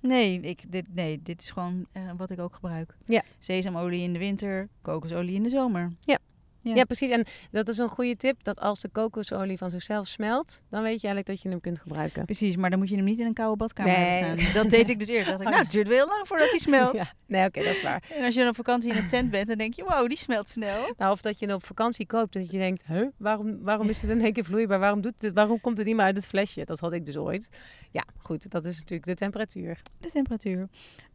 nee, 0.00 0.40
ik, 0.40 0.64
dit, 0.72 0.94
nee, 0.94 1.20
dit 1.22 1.40
is 1.40 1.50
gewoon 1.50 1.86
eh, 1.92 2.02
wat 2.16 2.30
ik 2.30 2.38
ook 2.40 2.54
gebruik. 2.54 2.96
Ja. 3.04 3.22
Sesamolie 3.38 4.02
in 4.02 4.12
de 4.12 4.18
winter, 4.18 4.68
kokosolie 4.82 5.34
in 5.34 5.42
de 5.42 5.48
zomer. 5.48 5.92
Ja. 6.00 6.18
Ja. 6.62 6.84
precies. 6.84 7.10
En 7.10 7.24
dat 7.50 7.68
is 7.68 7.78
een 7.78 7.88
goede 7.88 8.16
tip, 8.16 8.44
dat 8.44 8.60
als 8.60 8.80
de 8.80 8.88
kokosolie 8.88 9.56
van 9.58 9.70
zichzelf 9.70 10.06
smelt, 10.06 10.62
dan 10.70 10.82
weet 10.82 11.00
je 11.00 11.06
eigenlijk 11.06 11.26
dat 11.26 11.42
je 11.42 11.48
hem 11.48 11.60
kunt 11.60 11.78
gebruiken. 11.80 12.24
Precies, 12.24 12.56
maar 12.56 12.70
dan 12.70 12.78
moet 12.78 12.88
je 12.88 12.96
hem 12.96 13.04
niet 13.04 13.18
in 13.20 13.26
een 13.26 13.32
koude 13.34 13.56
badkamer 13.56 13.92
Nee. 13.92 14.12
hebben 14.12 14.38
staan. 14.44 14.52
Dat 14.62 14.70
deed 14.70 14.88
ik 14.90 14.98
dus 14.98 15.08
eerst. 15.08 15.28
Dacht 15.28 15.40
ik, 15.40 15.48
nou, 15.48 15.62
het 15.62 15.70
duurt 15.70 15.88
wel 15.88 15.96
heel 15.96 16.06
lang 16.06 16.26
voordat 16.26 16.50
hij 16.50 16.58
smelt. 16.58 16.94
Ja. 17.02 17.12
Nee, 17.26 17.46
oké, 17.46 17.62
dat 17.64 17.74
is 17.74 17.82
waar. 17.82 18.02
En 18.16 18.24
als 18.24 18.34
je 18.34 18.40
dan 18.40 18.48
op 18.48 18.56
vakantie 18.56 18.90
in 18.90 18.96
een 18.96 19.08
tent 19.08 19.30
bent, 19.30 19.46
dan 19.46 19.56
denk 19.58 19.74
je, 19.74 19.82
wow, 19.84 20.08
die 20.08 20.18
smelt 20.18 20.48
snel. 20.50 20.92
Nou, 20.96 21.12
of 21.12 21.20
dat 21.22 21.38
je 21.38 21.46
hem 21.46 21.54
op 21.54 21.64
vakantie 21.66 22.06
koopt, 22.06 22.32
dat 22.32 22.50
je 22.50 22.58
denkt, 22.58 22.84
huh, 22.86 23.06
waarom, 23.16 23.62
waarom 23.62 23.88
is 23.88 24.00
het 24.00 24.10
in 24.10 24.20
één 24.20 24.32
keer 24.32 24.44
vloeibaar? 24.44 24.78
Waarom, 24.78 25.00
doet 25.00 25.14
dit, 25.18 25.34
waarom 25.34 25.60
komt 25.60 25.76
het 25.76 25.86
niet 25.86 25.96
meer 25.96 26.04
uit 26.04 26.16
het 26.16 26.26
flesje? 26.26 26.64
Dat 26.64 26.80
had 26.80 26.92
ik 26.92 27.06
dus 27.06 27.16
ooit. 27.16 27.48
Ja, 27.90 28.04
goed, 28.18 28.50
dat 28.50 28.64
is 28.64 28.74
natuurlijk 28.76 29.04
de 29.08 29.14
temperatuur. 29.14 29.80
De 30.00 30.10
temperatuur. 30.10 30.68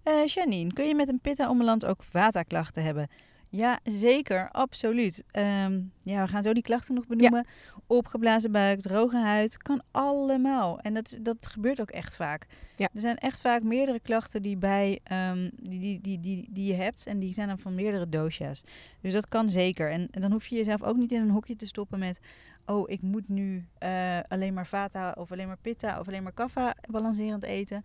Eh 0.04 0.26
Janine, 0.26 0.74
kun 0.74 0.88
je 0.88 0.96
met 0.96 1.08
een 1.08 1.20
pitta-ommeland 1.20 1.86
ook 1.86 2.04
vata-klachten 2.04 2.84
hebben? 2.84 3.08
Ja, 3.50 3.80
zeker. 3.84 4.50
Absoluut. 4.52 5.24
Ehm, 5.32 5.80
ja, 6.02 6.22
we 6.24 6.28
gaan 6.28 6.44
zo 6.44 6.54
die 6.54 6.64
klachten 6.64 6.96
nog 6.96 7.08
benoemen. 7.08 7.46
Opgeblazen 7.88 8.52
buik, 8.52 8.82
droge 8.82 9.18
huid, 9.18 9.58
kan 9.58 9.82
allemaal. 9.92 10.80
En 10.80 10.94
dat, 10.94 11.18
dat 11.22 11.48
gebeurt 11.48 11.82
ook 11.82 11.92
echt 11.92 12.16
vaak. 12.16 12.48
Ja. 12.76 12.90
Er 12.94 13.02
zijn 13.02 13.18
echt 13.18 13.42
vaak 13.42 13.64
meerdere 13.64 14.00
klachten 14.00 14.42
die, 14.42 14.58
bij, 14.58 15.00
ehm, 15.04 15.50
die, 15.56 15.80
die, 15.80 16.02
die, 16.02 16.20
die, 16.20 16.48
die 16.52 16.66
je 16.66 16.74
hebt. 16.74 17.06
En 17.06 17.20
die 17.20 17.34
zijn 17.34 17.48
dan 17.48 17.60
van 17.60 17.76
meerdere 17.76 18.10
dosha's. 18.10 18.64
Dus 19.02 19.14
dat 19.14 19.28
kan 19.28 19.50
zeker. 19.50 19.92
En, 19.92 20.08
en 20.12 20.22
dan 20.22 20.32
hoef 20.32 20.48
je 20.48 20.56
jezelf 20.56 20.84
ook 20.84 20.98
niet 20.98 21.12
in 21.12 21.22
een 21.22 21.30
hokje 21.30 21.56
te 21.56 21.68
stoppen 21.68 22.00
met... 22.00 22.20
Oh, 22.66 22.90
ik 22.90 23.02
moet 23.02 23.30
nu 23.30 23.66
eh, 23.78 24.20
alleen 24.28 24.54
maar 24.54 24.68
vata 24.68 25.16
of 25.18 25.32
alleen 25.32 25.48
maar 25.48 25.58
pitta 25.62 26.00
of 26.00 26.08
alleen 26.08 26.24
maar 26.24 26.32
kaffa 26.32 26.76
balancerend 26.90 27.44
eten. 27.44 27.82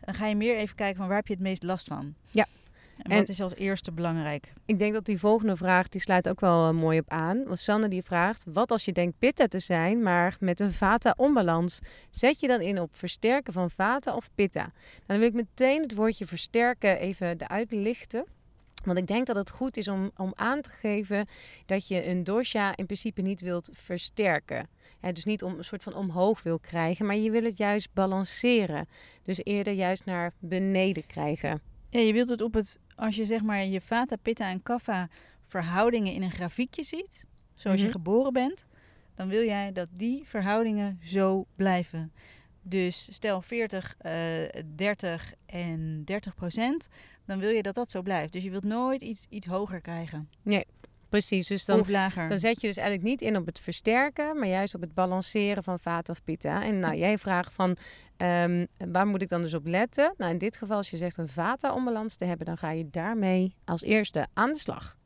Dan 0.00 0.14
ga 0.14 0.26
je 0.26 0.36
meer 0.36 0.56
even 0.56 0.76
kijken 0.76 0.96
van 0.96 1.06
waar 1.06 1.16
heb 1.16 1.26
je 1.26 1.32
het 1.32 1.42
meest 1.42 1.62
last 1.62 1.86
van. 1.86 2.14
Ja. 2.30 2.46
En, 2.96 3.10
En- 3.10 3.18
wat 3.18 3.28
is 3.28 3.40
als 3.40 3.54
eerste 3.54 3.92
belangrijk? 3.92 4.52
Ik 4.64 4.78
denk 4.78 4.92
dat 4.92 5.04
die 5.04 5.18
volgende 5.18 5.56
vraag, 5.56 5.88
die 5.88 6.00
sluit 6.00 6.28
ook 6.28 6.40
wel 6.40 6.68
eh, 6.68 6.74
mooi 6.74 6.98
op 6.98 7.10
aan. 7.10 7.44
Want 7.44 7.58
Sanne 7.58 7.88
die 7.88 8.02
vraagt, 8.02 8.44
wat 8.52 8.70
als 8.70 8.84
je 8.84 8.92
denkt 8.92 9.18
pitta 9.18 9.46
te 9.46 9.58
zijn, 9.58 10.02
maar 10.02 10.36
met 10.40 10.60
een 10.60 10.72
vata-onbalans? 10.72 11.78
Zet 12.10 12.40
je 12.40 12.46
dan 12.46 12.60
in 12.60 12.80
op 12.80 12.96
versterken 12.96 13.52
van 13.52 13.70
vata 13.70 14.14
of 14.14 14.30
pitta? 14.34 14.60
Nou, 14.60 14.72
dan 15.06 15.18
wil 15.18 15.28
ik 15.28 15.34
meteen 15.34 15.82
het 15.82 15.94
woordje 15.94 16.26
versterken 16.26 16.98
even 16.98 17.42
eruit 17.42 17.72
lichten. 17.72 18.24
Want 18.84 18.98
ik 18.98 19.06
denk 19.06 19.26
dat 19.26 19.36
het 19.36 19.50
goed 19.50 19.76
is 19.76 19.88
om, 19.88 20.10
om 20.16 20.32
aan 20.34 20.60
te 20.60 20.70
geven 20.70 21.26
dat 21.66 21.88
je 21.88 22.06
een 22.06 22.24
dosha 22.24 22.76
in 22.76 22.86
principe 22.86 23.22
niet 23.22 23.40
wilt 23.40 23.68
versterken. 23.72 24.68
Hè, 25.00 25.12
dus 25.12 25.24
niet 25.24 25.42
om 25.42 25.58
een 25.58 25.64
soort 25.64 25.82
van 25.82 25.94
omhoog 25.94 26.42
wil 26.42 26.58
krijgen, 26.58 27.06
maar 27.06 27.16
je 27.16 27.30
wil 27.30 27.44
het 27.44 27.58
juist 27.58 27.88
balanceren. 27.92 28.88
Dus 29.22 29.44
eerder 29.44 29.72
juist 29.72 30.04
naar 30.04 30.32
beneden 30.38 31.06
krijgen. 31.06 31.60
Ja, 31.90 32.00
je 32.00 32.12
wilt 32.12 32.28
het 32.28 32.42
op 32.42 32.54
het, 32.54 32.78
als 32.96 33.16
je 33.16 33.24
zeg 33.24 33.42
maar 33.42 33.64
je 33.64 33.80
vata, 33.80 34.16
pitta 34.16 34.50
en 34.50 34.62
kapha 34.62 35.08
verhoudingen 35.44 36.12
in 36.12 36.22
een 36.22 36.30
grafiekje 36.30 36.82
ziet, 36.82 37.24
zoals 37.54 37.76
Mhm. 37.76 37.86
je 37.86 37.92
geboren 37.92 38.32
bent, 38.32 38.66
dan 39.14 39.28
wil 39.28 39.44
jij 39.44 39.72
dat 39.72 39.88
die 39.92 40.22
verhoudingen 40.24 40.98
zo 41.02 41.46
blijven. 41.56 42.12
Dus 42.62 43.08
stel 43.14 43.42
40, 43.42 43.94
eh 43.98 44.62
30 44.74 45.32
en 45.46 46.02
30 46.04 46.34
procent, 46.34 46.88
dan 47.24 47.38
wil 47.38 47.50
je 47.50 47.62
dat 47.62 47.74
dat 47.74 47.90
zo 47.90 48.02
blijft. 48.02 48.32
Dus 48.32 48.42
je 48.42 48.50
wilt 48.50 48.64
nooit 48.64 49.02
iets, 49.02 49.26
iets 49.28 49.46
hoger 49.46 49.80
krijgen. 49.80 50.28
Precies, 51.08 51.46
dus 51.46 51.64
dan. 51.64 51.86
Dan 52.28 52.38
zet 52.38 52.60
je 52.60 52.66
dus 52.66 52.76
eigenlijk 52.76 53.08
niet 53.08 53.22
in 53.22 53.36
op 53.36 53.46
het 53.46 53.60
versterken, 53.60 54.38
maar 54.38 54.48
juist 54.48 54.74
op 54.74 54.80
het 54.80 54.94
balanceren 54.94 55.62
van 55.62 55.78
vata 55.78 56.12
of 56.12 56.24
pitta. 56.24 56.62
En 56.62 56.78
nou, 56.78 56.96
jij 56.96 57.18
vraagt 57.18 57.52
van, 57.52 57.76
ehm, 58.16 58.66
waar 58.76 59.06
moet 59.06 59.22
ik 59.22 59.28
dan 59.28 59.42
dus 59.42 59.54
op 59.54 59.66
letten? 59.66 60.14
Nou, 60.16 60.32
in 60.32 60.38
dit 60.38 60.56
geval, 60.56 60.76
als 60.76 60.90
je 60.90 60.96
zegt 60.96 61.16
een 61.16 61.28
vata-onbalans 61.28 62.16
te 62.16 62.24
hebben, 62.24 62.46
dan 62.46 62.58
ga 62.58 62.70
je 62.70 62.90
daarmee 62.90 63.54
als 63.64 63.82
eerste 63.82 64.26
aan 64.32 64.52
de 64.52 64.58
slag. 64.58 64.96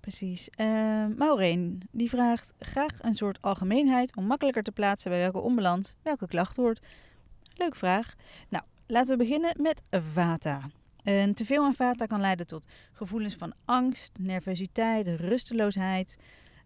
Precies. 0.00 0.48
Eh 0.50 0.66
Maureen, 1.16 1.82
die 1.90 2.08
vraagt 2.08 2.52
graag 2.58 2.92
een 2.98 3.16
soort 3.16 3.42
algemeenheid 3.42 4.16
om 4.16 4.24
makkelijker 4.24 4.62
te 4.62 4.72
plaatsen 4.72 5.10
bij 5.10 5.20
welke 5.20 5.38
onbalans 5.38 5.96
welke 6.02 6.26
klacht 6.26 6.56
hoort. 6.56 6.86
Leuke 7.54 7.76
vraag. 7.76 8.14
Nou, 8.48 8.64
laten 8.86 9.18
we 9.18 9.24
beginnen 9.24 9.52
met 9.56 9.82
vata. 10.12 10.70
Een 11.18 11.34
teveel 11.34 11.64
aan 11.64 11.74
vata 11.74 12.06
kan 12.06 12.20
leiden 12.20 12.46
tot 12.46 12.66
gevoelens 12.92 13.34
van 13.34 13.52
angst, 13.64 14.18
nervositeit, 14.18 15.06
rusteloosheid. 15.08 16.18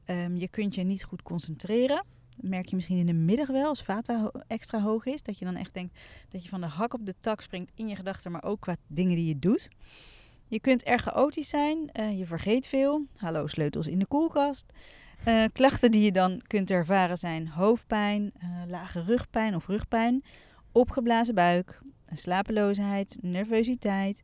Ehm, 0.05 0.37
je 0.37 0.49
kunt 0.49 0.75
je 0.75 0.83
niet 0.83 1.05
goed 1.05 1.23
concentreren. 1.23 2.05
Dat 2.37 2.51
merk 2.51 2.69
je 2.69 2.75
misschien 2.75 2.99
in 2.99 3.07
de 3.07 3.13
middag 3.13 3.49
wel 3.49 3.69
als 3.69 3.83
vata 3.83 4.31
extra 4.47 4.81
hoog 4.81 5.07
is. 5.07 5.23
Dat 5.23 5.39
je 5.39 5.45
dan 5.45 5.57
echt 5.57 5.75
denkt 5.75 5.99
dat 6.29 6.43
je 6.43 6.49
van 6.49 6.61
de 6.61 6.67
hak 6.67 6.95
op 6.95 7.07
de 7.07 7.15
tak 7.21 7.41
springt 7.41 7.73
in 7.75 7.89
je 7.89 7.97
gedachten, 7.97 8.33
maar 8.33 8.45
ook 8.45 8.61
qua 8.61 8.77
dingen 8.87 9.17
die 9.17 9.27
je 9.27 9.39
doet. 9.39 9.69
Je 10.49 10.61
kunt 10.61 10.83
erg 10.83 11.03
chaotisch 11.03 11.49
zijn, 11.49 11.91
eh, 11.93 12.19
je 12.19 12.27
vergeet 12.27 12.67
veel. 12.67 13.07
Hallo, 13.17 13.47
sleutels 13.47 13.87
in 13.87 13.99
de 13.99 14.07
koelkast. 14.07 14.73
Eh, 15.25 15.45
klachten 15.53 15.91
die 15.91 16.03
je 16.03 16.13
dan 16.13 16.43
kunt 16.47 16.71
ervaren 16.71 17.17
zijn 17.17 17.49
hoofdpijn, 17.49 18.33
eh, 18.39 18.49
lage 18.69 19.03
rugpijn 19.03 19.55
of 19.55 19.67
rugpijn, 19.67 20.25
opgeblazen 20.73 21.35
buik, 21.35 21.81
slapeloosheid, 22.17 23.19
nervositeit, 23.21 24.23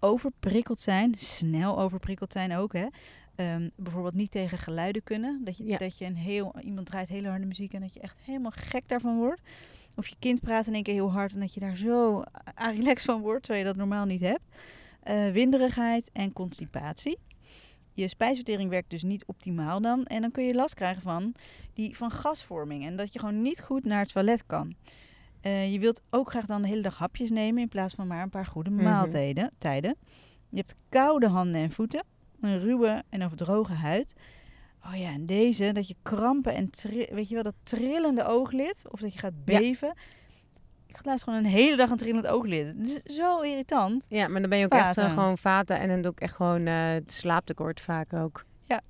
overprikkeld 0.00 0.80
zijn, 0.80 1.14
snel 1.16 1.78
overprikkeld 1.78 2.32
zijn 2.32 2.54
ook. 2.56 2.72
Hè? 2.72 2.86
Ehm, 3.34 3.68
bijvoorbeeld 3.76 4.14
niet 4.14 4.30
tegen 4.30 4.58
geluiden 4.58 5.02
kunnen. 5.02 5.40
Dat 5.44 5.56
je, 5.56 5.64
Ja. 5.64 5.78
dat 5.78 5.98
je 5.98 6.04
een 6.04 6.16
heel, 6.16 6.54
iemand 6.62 6.86
draait 6.86 7.08
hele 7.08 7.28
harde 7.28 7.46
muziek 7.46 7.72
en 7.72 7.80
dat 7.80 7.94
je 7.94 8.00
echt 8.00 8.20
helemaal 8.24 8.52
gek 8.54 8.88
daarvan 8.88 9.16
wordt. 9.16 9.40
Of 9.96 10.08
je 10.08 10.16
kind 10.18 10.40
praat 10.40 10.66
in 10.66 10.74
één 10.74 10.82
keer 10.82 10.94
heel 10.94 11.12
hard 11.12 11.34
en 11.34 11.40
dat 11.40 11.54
je 11.54 11.60
daar 11.60 11.76
zo 11.76 12.22
relaxed 12.54 13.02
van 13.04 13.20
wordt, 13.20 13.42
terwijl 13.42 13.64
je 13.64 13.70
dat 13.70 13.80
normaal 13.80 14.04
niet 14.04 14.20
hebt. 14.20 14.42
Eh, 15.02 15.30
winderigheid 15.30 16.10
en 16.12 16.32
constipatie. 16.32 17.18
Je 17.94 18.08
spijsvertering 18.08 18.70
werkt 18.70 18.90
dus 18.90 19.02
niet 19.02 19.24
optimaal 19.24 19.80
dan. 19.80 20.04
En 20.04 20.20
dan 20.20 20.30
kun 20.30 20.44
je 20.44 20.54
last 20.54 20.74
krijgen 20.74 21.02
van, 21.02 21.34
die, 21.72 21.96
van 21.96 22.10
gasvorming. 22.10 22.84
En 22.84 22.96
dat 22.96 23.12
je 23.12 23.18
gewoon 23.18 23.42
niet 23.42 23.60
goed 23.60 23.84
naar 23.84 24.00
het 24.00 24.12
toilet 24.12 24.46
kan. 24.46 24.74
Eh, 25.40 25.72
je 25.72 25.78
wilt 25.78 26.02
ook 26.10 26.30
graag 26.30 26.46
dan 26.46 26.62
de 26.62 26.68
hele 26.68 26.82
dag 26.82 26.98
hapjes 26.98 27.30
nemen 27.30 27.62
in 27.62 27.68
plaats 27.68 27.94
van 27.94 28.06
maar 28.06 28.22
een 28.22 28.28
paar 28.30 28.46
goede 28.46 28.70
Mhm. 28.70 28.82
maaltijden. 28.82 29.50
Tijden. 29.58 29.96
Je 30.48 30.56
hebt 30.56 30.74
koude 30.88 31.28
handen 31.28 31.60
en 31.60 31.70
voeten. 31.70 32.02
Een 32.40 32.58
ruwe 32.58 33.02
en 33.08 33.24
of 33.24 33.34
droge 33.34 33.72
huid. 33.72 34.14
Oh 34.86 34.96
ja, 34.96 35.08
en 35.12 35.26
deze, 35.26 35.72
dat 35.72 35.88
je 35.88 35.94
krampen 36.02 36.54
en 36.54 36.70
weet 37.14 37.28
je 37.28 37.34
wel, 37.34 37.42
dat 37.42 37.54
trillende 37.62 38.24
ooglid. 38.24 38.84
Of 38.90 39.00
dat 39.00 39.12
je 39.12 39.18
gaat 39.18 39.32
Ja. 39.44 39.58
beven. 39.58 39.92
Ik 40.86 40.96
had 40.96 41.04
laatst 41.06 41.24
gewoon 41.24 41.38
een 41.38 41.50
hele 41.50 41.76
dag 41.76 41.90
een 41.90 41.96
trillend 41.96 42.26
ooglid. 42.26 42.66
Het 42.66 43.02
is 43.04 43.14
zo 43.16 43.40
irritant. 43.40 44.04
Ja, 44.08 44.28
maar 44.28 44.40
dan 44.40 44.50
ben 44.50 44.58
je 44.58 44.64
ook 44.64 44.72
echt 44.72 44.98
eh, 44.98 45.12
gewoon 45.12 45.38
vaten 45.38 45.78
en 45.78 45.88
dan 45.88 46.00
doe 46.02 46.12
ik 46.12 46.20
echt 46.20 46.34
gewoon 46.34 46.66
het 46.66 47.12
slaaptekort 47.12 47.80
vaak 47.80 48.12
ook. 48.12 48.44
Ja. 48.64 48.80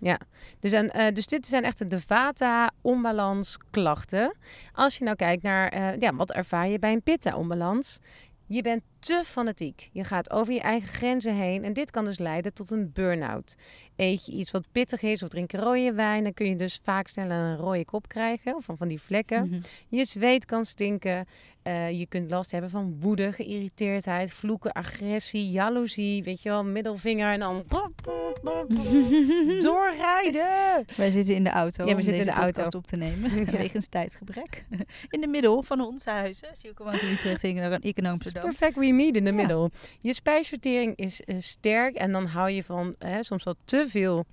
Ja, 0.00 0.18
dus, 0.60 0.72
en, 0.72 0.88
eh, 0.90 1.14
dus 1.14 1.26
dit 1.26 1.46
zijn 1.46 1.64
echt 1.64 1.90
de 1.90 2.00
vata-onbalans 2.00 3.58
klachten. 3.70 4.36
Als 4.72 4.98
je 4.98 5.04
nou 5.04 5.16
kijkt 5.16 5.42
naar, 5.42 5.68
eh, 5.68 5.98
ja, 5.98 6.14
wat 6.14 6.32
ervaar 6.32 6.68
je 6.68 6.78
bij 6.78 6.92
een 6.92 7.02
pitta-onbalans? 7.02 7.98
Je 8.46 8.62
bent 8.62 8.82
te 8.98 9.22
fanatiek. 9.24 9.88
Je 9.92 10.04
gaat 10.04 10.30
over 10.30 10.52
je 10.52 10.60
eigen 10.60 10.88
grenzen 10.88 11.34
heen. 11.34 11.64
En 11.64 11.72
dit 11.72 11.90
kan 11.90 12.04
dus 12.04 12.18
leiden 12.18 12.52
tot 12.54 12.70
een 12.70 12.92
burn-out. 12.92 13.56
Eet 13.96 14.26
je 14.26 14.32
iets 14.32 14.50
wat 14.50 14.64
pittig 14.72 15.02
is 15.02 15.22
of 15.22 15.28
drink 15.28 15.50
je 15.50 15.58
rode 15.58 15.92
wijn... 15.92 16.22
dan 16.22 16.34
kun 16.34 16.46
je 16.48 16.56
dus 16.56 16.80
vaak 16.82 17.08
sneller 17.08 17.36
een 17.36 17.56
rode 17.56 17.84
kop 17.84 18.08
krijgen. 18.08 18.54
Of 18.54 18.64
van, 18.64 18.76
van 18.76 18.88
die 18.88 19.00
vlekken. 19.00 19.48
Mhm. 19.48 19.60
Je 19.88 20.04
zweet 20.04 20.44
kan 20.44 20.64
stinken. 20.64 21.26
Eh, 21.62 21.90
je 21.90 22.06
kunt 22.06 22.30
last 22.30 22.50
hebben 22.50 22.70
van 22.70 22.96
woede, 23.00 23.32
geïrriteerdheid, 23.32 24.32
vloeken, 24.32 24.72
agressie, 24.72 25.50
jaloezie. 25.50 26.22
Weet 26.22 26.42
je 26.42 26.48
wel, 26.48 26.64
middelvinger 26.64 27.32
en 27.32 27.38
dan 27.38 27.64
doorrijden. 29.58 30.84
Wij 30.96 31.10
zitten 31.10 31.34
in 31.34 31.44
de 31.44 31.50
auto 31.50 31.84
Ja, 31.84 31.90
we 31.90 31.96
om 31.96 32.02
zitten 32.02 32.24
in 32.24 32.30
de 32.30 32.36
auto. 32.36 32.78
op 32.78 32.86
te 32.86 32.96
nemen. 32.96 33.30
Ja. 33.48 33.50
Wegens 33.50 33.86
tijdgebrek. 33.86 34.64
In 35.08 35.20
de 35.20 35.26
middel 35.26 35.62
van 35.62 35.80
onze 35.80 36.10
huizen. 36.10 36.48
Zie 36.52 36.70
ik 36.70 36.78
woont 36.78 37.02
in 37.02 37.08
Utrecht 37.08 37.44
en 37.44 37.50
ik 37.56 37.56
in 37.56 37.82
Het 37.84 38.04
is 38.04 38.10
Amsterdam. 38.10 38.42
perfect 38.42 38.76
in 38.96 39.24
de 39.24 39.30
Ja. 39.30 39.32
middel. 39.32 39.70
Je 40.00 40.12
spijsvertering 40.12 40.96
is 40.96 41.22
eh, 41.24 41.36
sterk 41.40 41.94
en 41.94 42.12
dan 42.12 42.26
hou 42.26 42.50
je 42.50 42.62
van 42.62 42.94
hè, 42.98 43.22
soms 43.22 43.44
wel 43.44 43.54
te 43.64 43.86
veel 43.88 44.24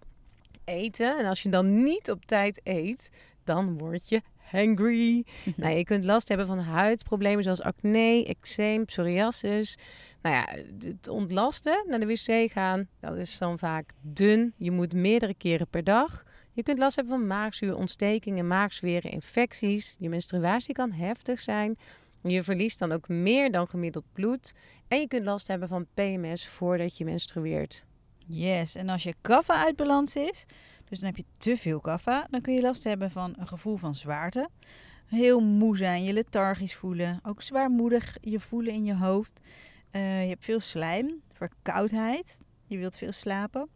eten. 0.66 1.18
En 1.18 1.26
als 1.26 1.44
je 1.44 1.50
dan 1.50 1.84
niet 1.84 2.12
op 2.12 2.26
tijd 2.26 2.62
eet, 2.64 3.12
dan 3.44 3.78
word 3.78 4.10
je 4.10 4.22
hangry. 4.38 5.26
Nou, 5.56 5.76
je 5.76 5.84
kunt 5.84 6.06
last 6.06 6.28
hebben 6.28 6.48
van 6.48 6.60
huidproblemen 6.60 7.44
zoals 7.44 7.62
acne, 7.62 8.26
eczeem, 8.26 8.86
psoriasis. 8.86 9.78
Nou 10.22 10.36
ja, 10.36 10.48
het 10.90 11.08
ontlasten, 11.08 11.86
naar 11.88 12.00
de 12.00 12.06
wc 12.06 12.52
gaan, 12.52 12.88
dat 13.00 13.18
is 13.18 13.38
dan 13.38 13.60
vaak 13.60 13.92
dun. 14.02 14.54
Je 14.58 14.72
moet 14.72 14.94
meerdere 14.94 15.34
keren 15.34 15.68
per 15.68 15.84
dag. 15.84 16.24
Je 16.52 16.64
kunt 16.64 16.80
last 16.80 16.96
hebben 16.96 17.18
van 17.18 17.28
maagzuur, 17.28 17.76
ontstekingen, 17.76 18.48
maagzweren, 18.48 19.12
infecties. 19.12 19.96
Je 20.00 20.10
menstruatie 20.10 20.74
kan 20.74 20.92
heftig 20.92 21.40
zijn. 21.40 21.78
Je 22.28 22.44
verliest 22.44 22.80
dan 22.80 22.92
ook 22.92 23.08
meer 23.08 23.52
dan 23.52 23.68
gemiddeld 23.68 24.06
bloed. 24.14 24.54
En 24.88 25.00
je 25.00 25.08
kunt 25.08 25.26
last 25.26 25.48
hebben 25.48 25.68
van 25.68 25.88
PMS 25.94 26.48
voordat 26.48 26.98
je 26.98 27.06
menstrueert. 27.06 27.86
Yes, 28.18 28.76
en 28.76 28.90
als 28.90 29.04
je 29.04 29.16
kaffa 29.22 29.64
uit 29.64 29.76
balans 29.76 30.16
is, 30.16 30.46
dus 30.90 31.00
dan 31.00 31.08
heb 31.08 31.18
je 31.18 31.26
te 31.38 31.58
veel 31.58 31.80
kaffa, 31.80 32.28
dan 32.30 32.42
kun 32.42 32.54
je 32.54 32.62
last 32.62 32.84
hebben 32.84 33.12
van 33.12 33.34
een 33.38 33.48
gevoel 33.48 33.78
van 33.78 33.96
zwaarte. 33.96 34.50
Heel 35.06 35.40
moe 35.40 35.78
zijn, 35.78 36.04
je 36.04 36.14
lethargisch 36.14 36.76
voelen, 36.76 37.20
ook 37.24 37.42
zwaarmoedig 37.42 38.18
je 38.22 38.40
voelen 38.40 38.74
in 38.74 38.86
je 38.86 38.96
hoofd. 38.96 39.40
Eh, 39.92 40.24
je 40.24 40.30
hebt 40.30 40.46
veel 40.46 40.60
slijm, 40.60 41.22
verkoudheid, 41.34 42.42
je 42.66 42.78
wilt 42.78 42.98
veel 42.98 43.12
slapen. 43.12 43.70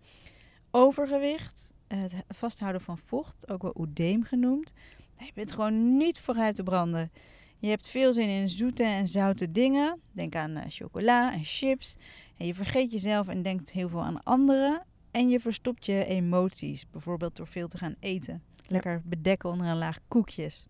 Overgewicht, 0.72 1.74
het 1.88 2.14
vasthouden 2.28 2.82
van 2.82 2.98
vocht, 2.98 3.50
ook 3.50 3.62
wel 3.62 3.76
oedeem 3.78 4.24
genoemd. 4.24 4.74
Je 5.18 5.32
bent 5.34 5.52
gewoon 5.52 5.98
niet 5.98 6.20
vooruit 6.20 6.56
te 6.56 6.64
branden. 6.64 7.12
Je 7.60 7.69
hebt 7.69 7.88
veel 7.88 8.13
zin 8.13 8.30
in 8.30 8.50
zoete 8.50 8.84
en 8.84 9.08
zoute 9.08 9.52
dingen. 9.52 10.00
Denk 10.12 10.36
aan 10.36 10.56
eh, 10.56 10.63
chocola 10.69 11.34
en 11.34 11.43
chips. 11.43 11.95
En 12.38 12.45
je 12.45 12.54
vergeet 12.54 12.91
jezelf 12.91 13.28
en 13.28 13.41
denkt 13.41 13.72
heel 13.72 13.89
veel 13.89 14.04
aan 14.04 14.24
anderen. 14.24 14.84
En 15.12 15.30
je 15.30 15.39
verstopt 15.39 15.86
je 15.86 16.06
emoties, 16.06 16.86
bijvoorbeeld 16.91 17.36
door 17.36 17.48
veel 17.48 17.67
te 17.67 17.78
gaan 17.78 17.95
eten. 18.00 18.43
Lekker 18.67 19.02
bedekken 19.06 19.50
onder 19.50 19.67
een 19.67 19.78
laag 19.78 20.00
koekjes. 20.08 20.67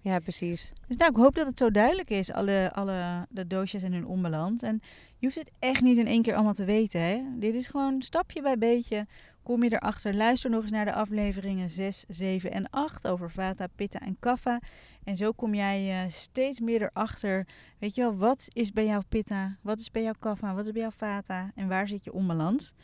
Ja, 0.00 0.18
precies. 0.18 0.72
Dus 0.86 0.96
nou, 0.96 1.10
ik 1.10 1.16
hoop 1.16 1.34
dat 1.34 1.46
het 1.46 1.58
zo 1.58 1.70
duidelijk 1.70 2.10
is, 2.10 2.32
alle, 2.32 2.70
alle 2.74 3.26
de 3.30 3.46
doosjes 3.46 3.82
en 3.82 3.92
hun 3.92 4.06
onbalans. 4.06 4.62
En 4.62 4.80
je 5.18 5.26
hoeft 5.26 5.38
het 5.38 5.50
echt 5.58 5.82
niet 5.82 5.98
in 5.98 6.06
één 6.06 6.22
keer 6.22 6.34
allemaal 6.34 6.52
te 6.52 6.64
weten. 6.64 7.00
Hè? 7.00 7.22
Dit 7.38 7.54
is 7.54 7.68
gewoon 7.68 8.02
stapje 8.02 8.42
bij 8.42 8.58
beetje. 8.58 9.06
Kom 9.48 9.62
je 9.62 9.72
erachter. 9.72 10.14
Luister 10.14 10.50
nog 10.50 10.62
eens 10.62 10.70
naar 10.70 10.84
de 10.84 10.92
afleveringen 10.92 11.70
6, 11.70 12.04
7 12.08 12.52
en 12.52 12.70
8 12.70 13.06
over 13.06 13.30
Vata, 13.30 13.66
Pitta 13.76 14.00
en 14.00 14.16
Kapha. 14.20 14.60
En 15.04 15.16
zo 15.16 15.32
kom 15.32 15.54
jij 15.54 15.90
eh, 15.90 16.10
steeds 16.10 16.60
meer 16.60 16.82
erachter. 16.82 17.46
Weet 17.78 17.94
je 17.94 18.00
wel, 18.00 18.16
wat 18.16 18.48
is 18.52 18.72
bij 18.72 18.86
jou 18.86 19.02
Pitta? 19.08 19.56
Wat 19.62 19.78
is 19.78 19.90
bij 19.90 20.02
jou 20.02 20.14
Kapha? 20.18 20.54
Wat 20.54 20.66
is 20.66 20.72
bij 20.72 20.80
jou 20.80 20.92
Vata? 20.96 21.50
En 21.54 21.68
waar 21.68 21.88
zit 21.88 22.04
je 22.04 22.12
onbalans? 22.12 22.74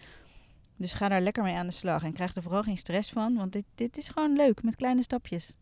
Dus 0.77 0.93
ga 0.93 1.09
daar 1.09 1.21
lekker 1.21 1.43
mee 1.43 1.57
aan 1.57 1.67
de 1.67 1.73
slag. 1.73 2.03
En 2.03 2.13
krijg 2.13 2.35
er 2.35 2.43
vooral 2.43 2.63
geen 2.63 2.77
stress 2.77 3.11
van. 3.11 3.37
Want 3.37 3.53
dit, 3.53 3.65
dit 3.75 3.97
is 3.97 4.09
gewoon 4.09 4.37
leuk 4.37 4.63
met 4.63 4.77
kleine 4.77 5.03
stapjes. 5.03 5.55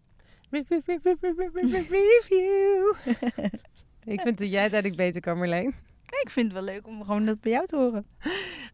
Review. 1.89 2.95
Ik 4.05 4.21
vind 4.21 4.39
dat 4.39 4.51
jij 4.51 4.63
het 4.63 4.73
eigenlijk 4.73 4.97
beter 4.97 5.21
kan, 5.21 5.39
Marleen. 5.39 5.75
Ik 6.21 6.31
vind 6.31 6.53
het 6.53 6.65
wel 6.65 6.75
leuk 6.75 6.87
om 6.87 7.05
gewoon 7.05 7.25
dat 7.27 7.41
bij 7.41 7.53
jou 7.53 7.67
te 7.67 7.77
horen. 7.77 8.07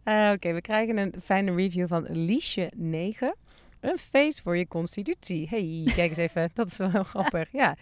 Eh, 0.02 0.30
Oké, 0.34 0.52
we 0.52 0.60
krijgen 0.60 0.96
een 0.96 1.14
fijne 1.22 1.54
review 1.54 1.88
van 1.88 2.06
Liesje 2.10 2.70
9. 2.76 3.34
Een 3.80 3.98
feest 3.98 4.42
voor 4.42 4.56
je 4.56 4.68
constitutie. 4.68 5.48
Hey, 5.48 5.82
kijk 5.84 6.08
eens 6.08 6.16
even. 6.16 6.50
Dat 6.54 6.66
is 6.66 6.76
wel 6.76 7.04
grappig. 7.04 7.52
Ja, 7.52 7.76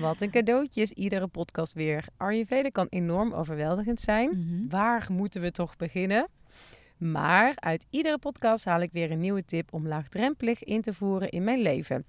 wat 0.00 0.20
een 0.20 0.30
cadeautje 0.30 0.80
is 0.80 0.90
iedere 0.92 1.26
podcast 1.26 1.72
weer. 1.72 2.04
Ayurveda 2.16 2.68
kan 2.68 2.86
enorm 2.90 3.32
overweldigend 3.32 4.00
zijn. 4.00 4.28
Mhm. 4.30 4.68
Waar 4.68 5.06
moeten 5.10 5.40
we 5.40 5.50
toch 5.50 5.76
beginnen? 5.76 6.28
Maar 6.96 7.52
uit 7.54 7.86
iedere 7.90 8.18
podcast 8.18 8.64
haal 8.64 8.80
ik 8.80 8.92
weer 8.92 9.10
een 9.10 9.20
nieuwe 9.20 9.44
tip 9.44 9.72
om 9.72 9.88
laagdrempelig 9.88 10.64
in 10.64 10.82
te 10.82 10.92
voeren 10.92 11.28
in 11.28 11.44
mijn 11.44 11.60
leven. 11.60 12.04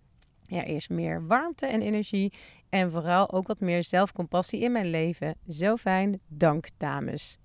Er 0.47 0.67
is 0.67 0.87
meer 0.87 1.27
warmte 1.27 1.65
en 1.65 1.81
energie 1.81 2.33
en 2.69 2.91
vooral 2.91 3.31
ook 3.31 3.47
wat 3.47 3.59
meer 3.59 3.83
zelfcompassie 3.83 4.61
in 4.61 4.71
mijn 4.71 4.89
leven. 4.89 5.35
Zo 5.47 5.75
fijn, 5.75 6.19
dank 6.27 6.67
dames. 6.77 7.37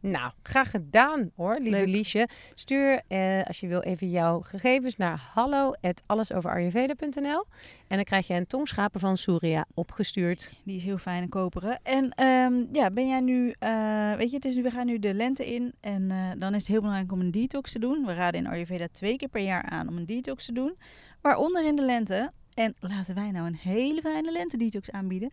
Nou, 0.00 0.32
graag 0.42 0.70
gedaan 0.70 1.30
hoor, 1.36 1.58
lieve 1.58 1.70
Leuk. 1.70 1.86
Liesje. 1.86 2.28
Stuur 2.54 3.02
eh, 3.08 3.42
als 3.44 3.60
je 3.60 3.66
wil 3.66 3.80
even 3.80 4.10
jouw 4.10 4.40
gegevens 4.40 4.96
naar 4.96 5.30
hallo@allesoverayurveda.nl 5.34 7.44
en 7.88 7.96
dan 7.96 8.04
krijg 8.04 8.26
je 8.26 8.34
een 8.34 8.46
tongschapen 8.46 9.00
van 9.00 9.16
Surya 9.16 9.64
opgestuurd. 9.74 10.52
Die 10.64 10.76
is 10.76 10.84
heel 10.84 10.98
fijn 10.98 11.22
en 11.22 11.28
koperen. 11.28 11.80
En 11.82 12.10
ehm, 12.10 12.64
ja, 12.72 12.90
ben 12.90 13.08
jij 13.08 13.20
nu, 13.20 13.54
eh, 13.58 14.14
weet 14.14 14.30
je, 14.30 14.36
het 14.36 14.44
is 14.44 14.54
nu, 14.54 14.62
we 14.62 14.70
gaan 14.70 14.86
nu 14.86 14.98
de 14.98 15.14
lente 15.14 15.54
in. 15.54 15.74
En 15.80 16.10
eh, 16.10 16.30
dan 16.38 16.54
is 16.54 16.60
het 16.60 16.70
heel 16.70 16.80
belangrijk 16.80 17.12
om 17.12 17.20
een 17.20 17.30
detox 17.30 17.72
te 17.72 17.78
doen. 17.78 18.06
We 18.06 18.14
raden 18.14 18.40
in 18.40 18.46
Ayurveda 18.46 18.86
twee 18.92 19.16
keer 19.16 19.28
per 19.28 19.42
jaar 19.42 19.62
aan 19.62 19.88
om 19.88 19.96
een 19.96 20.06
detox 20.06 20.44
te 20.44 20.52
doen. 20.52 20.76
Waaronder 21.20 21.66
in 21.66 21.76
de 21.76 21.84
lente. 21.84 22.32
En 22.60 22.74
laten 22.80 23.14
wij 23.14 23.30
nou 23.30 23.46
een 23.46 23.54
hele 23.60 24.00
fijne 24.00 24.32
lente-detox 24.32 24.90
aanbieden. 24.90 25.32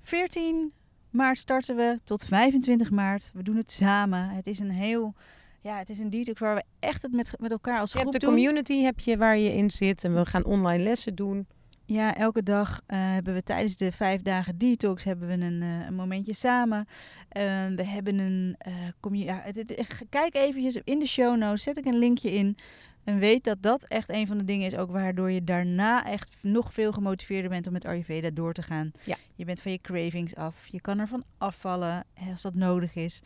14 0.00 0.72
maart 1.10 1.38
starten 1.38 1.76
we 1.76 1.98
tot 2.04 2.24
25 2.24 2.90
maart. 2.90 3.30
We 3.34 3.42
doen 3.42 3.56
het 3.56 3.72
samen. 3.72 4.28
Het 4.28 4.46
is 4.46 4.58
een 4.58 4.70
heel, 4.70 5.14
ja, 5.60 5.78
het 5.78 5.88
is 5.88 5.98
een 5.98 6.10
detox 6.10 6.40
waar 6.40 6.54
we 6.54 6.62
echt 6.78 7.02
het 7.02 7.12
met, 7.12 7.32
met 7.38 7.50
elkaar 7.52 7.80
als 7.80 7.92
Je 7.92 7.98
groep 7.98 8.12
hebt 8.12 8.24
de 8.24 8.30
doen. 8.30 8.36
community 8.36 8.82
heb 8.82 9.00
je 9.00 9.16
waar 9.16 9.38
je 9.38 9.54
in 9.54 9.70
zit 9.70 10.04
en 10.04 10.14
we 10.14 10.26
gaan 10.26 10.44
online 10.44 10.82
lessen 10.82 11.14
doen. 11.14 11.46
Ja, 11.86 12.14
elke 12.16 12.42
dag 12.42 12.80
eh, 12.86 12.98
hebben 13.12 13.34
we 13.34 13.42
tijdens 13.42 13.76
de 13.76 13.92
vijf 13.92 14.22
dagen 14.22 14.58
detox 14.58 15.04
hebben 15.04 15.28
we 15.28 15.34
een, 15.44 15.62
eh, 15.62 15.86
een 15.86 15.94
momentje 15.94 16.34
samen. 16.34 16.86
Eh, 17.28 17.42
we 17.76 17.84
hebben 17.86 18.18
een. 18.18 18.56
kom 19.00 19.14
je, 19.14 19.24
ja, 19.24 19.40
het, 19.44 19.56
het- 19.56 20.02
kijk 20.10 20.34
eventjes 20.34 20.76
in 20.84 20.98
de 20.98 21.06
show 21.06 21.36
notes, 21.36 21.62
zet 21.62 21.76
ik 21.78 21.84
een 21.84 21.98
linkje 21.98 22.32
in. 22.32 22.56
En 23.04 23.18
weet 23.18 23.44
dat 23.44 23.56
dat 23.62 23.84
echt 23.84 24.08
een 24.10 24.26
van 24.26 24.38
de 24.38 24.44
dingen 24.44 24.66
is, 24.66 24.76
ook 24.76 24.90
waardoor 24.90 25.30
je 25.30 25.44
daarna 25.44 26.04
echt 26.06 26.30
nog 26.40 26.72
veel 26.72 26.92
gemotiveerder 26.92 27.50
bent 27.50 27.66
om 27.66 27.72
met 27.72 27.84
Ayurveda 27.84 28.30
door 28.30 28.52
te 28.52 28.62
gaan. 28.62 28.90
Ja. 29.04 29.16
Je 29.34 29.44
bent 29.44 29.60
van 29.62 29.72
je 29.72 29.80
cravings 29.80 30.34
af, 30.36 30.54
je 30.70 30.80
kan 30.80 30.98
ervan 30.98 31.24
afvallen 31.38 32.04
als 32.30 32.42
dat 32.42 32.54
nodig 32.54 32.94
is. 32.94 33.22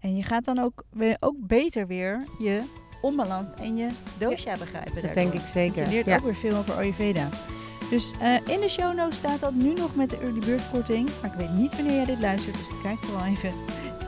En 0.00 0.16
je 0.16 0.22
gaat 0.22 0.44
dan 0.44 0.58
ook, 0.58 0.84
weer, 0.90 1.16
ook 1.20 1.36
beter 1.38 1.86
weer 1.86 2.24
je 2.38 2.62
onbalans 3.02 3.48
en 3.54 3.76
je 3.76 3.88
dosha 4.18 4.56
begrijpen. 4.58 5.02
Dat 5.02 5.14
denk 5.14 5.32
ik 5.32 5.40
zeker. 5.40 5.82
Je 5.84 5.90
leert 5.90 6.06
Ja. 6.06 6.16
ook 6.16 6.24
weer 6.24 6.34
veel 6.34 6.56
over 6.56 6.74
Ayurveda. 6.74 7.28
Dus 7.90 8.12
eh, 8.20 8.34
in 8.34 8.60
de 8.60 8.68
show 8.68 8.94
notes 8.96 9.18
staat 9.18 9.40
dat 9.40 9.54
nu 9.54 9.72
nog 9.72 9.96
met 9.96 10.10
de 10.10 10.16
early 10.18 10.38
bird 10.40 10.70
korting. 10.70 11.08
Maar 11.22 11.32
ik 11.32 11.38
weet 11.38 11.52
niet 11.52 11.76
wanneer 11.76 11.94
jij 11.94 12.04
dit 12.04 12.20
luistert, 12.20 12.56
dus 12.56 12.80
kijk 12.82 12.98
vooral 12.98 13.26
even. 13.26 13.52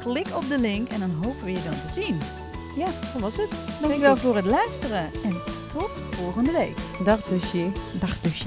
Klik 0.01 0.37
op 0.37 0.49
de 0.49 0.59
link 0.59 0.89
en 0.89 1.01
dan 1.01 1.11
hopen 1.11 1.45
we 1.45 1.51
je 1.53 1.63
dan 1.65 1.81
te 1.81 1.89
zien. 1.89 2.19
Ja, 2.77 2.85
dat 3.13 3.21
was 3.21 3.37
het. 3.37 3.67
Dankjewel 3.81 4.17
voor 4.17 4.37
het 4.37 4.45
luisteren 4.45 5.11
en 5.25 5.41
tot 5.73 5.91
volgende 6.11 6.53
week. 6.53 6.77
Dag 7.05 7.23
Dusje. 7.23 7.73
Dag 8.01 8.21
Dushi. 8.21 8.47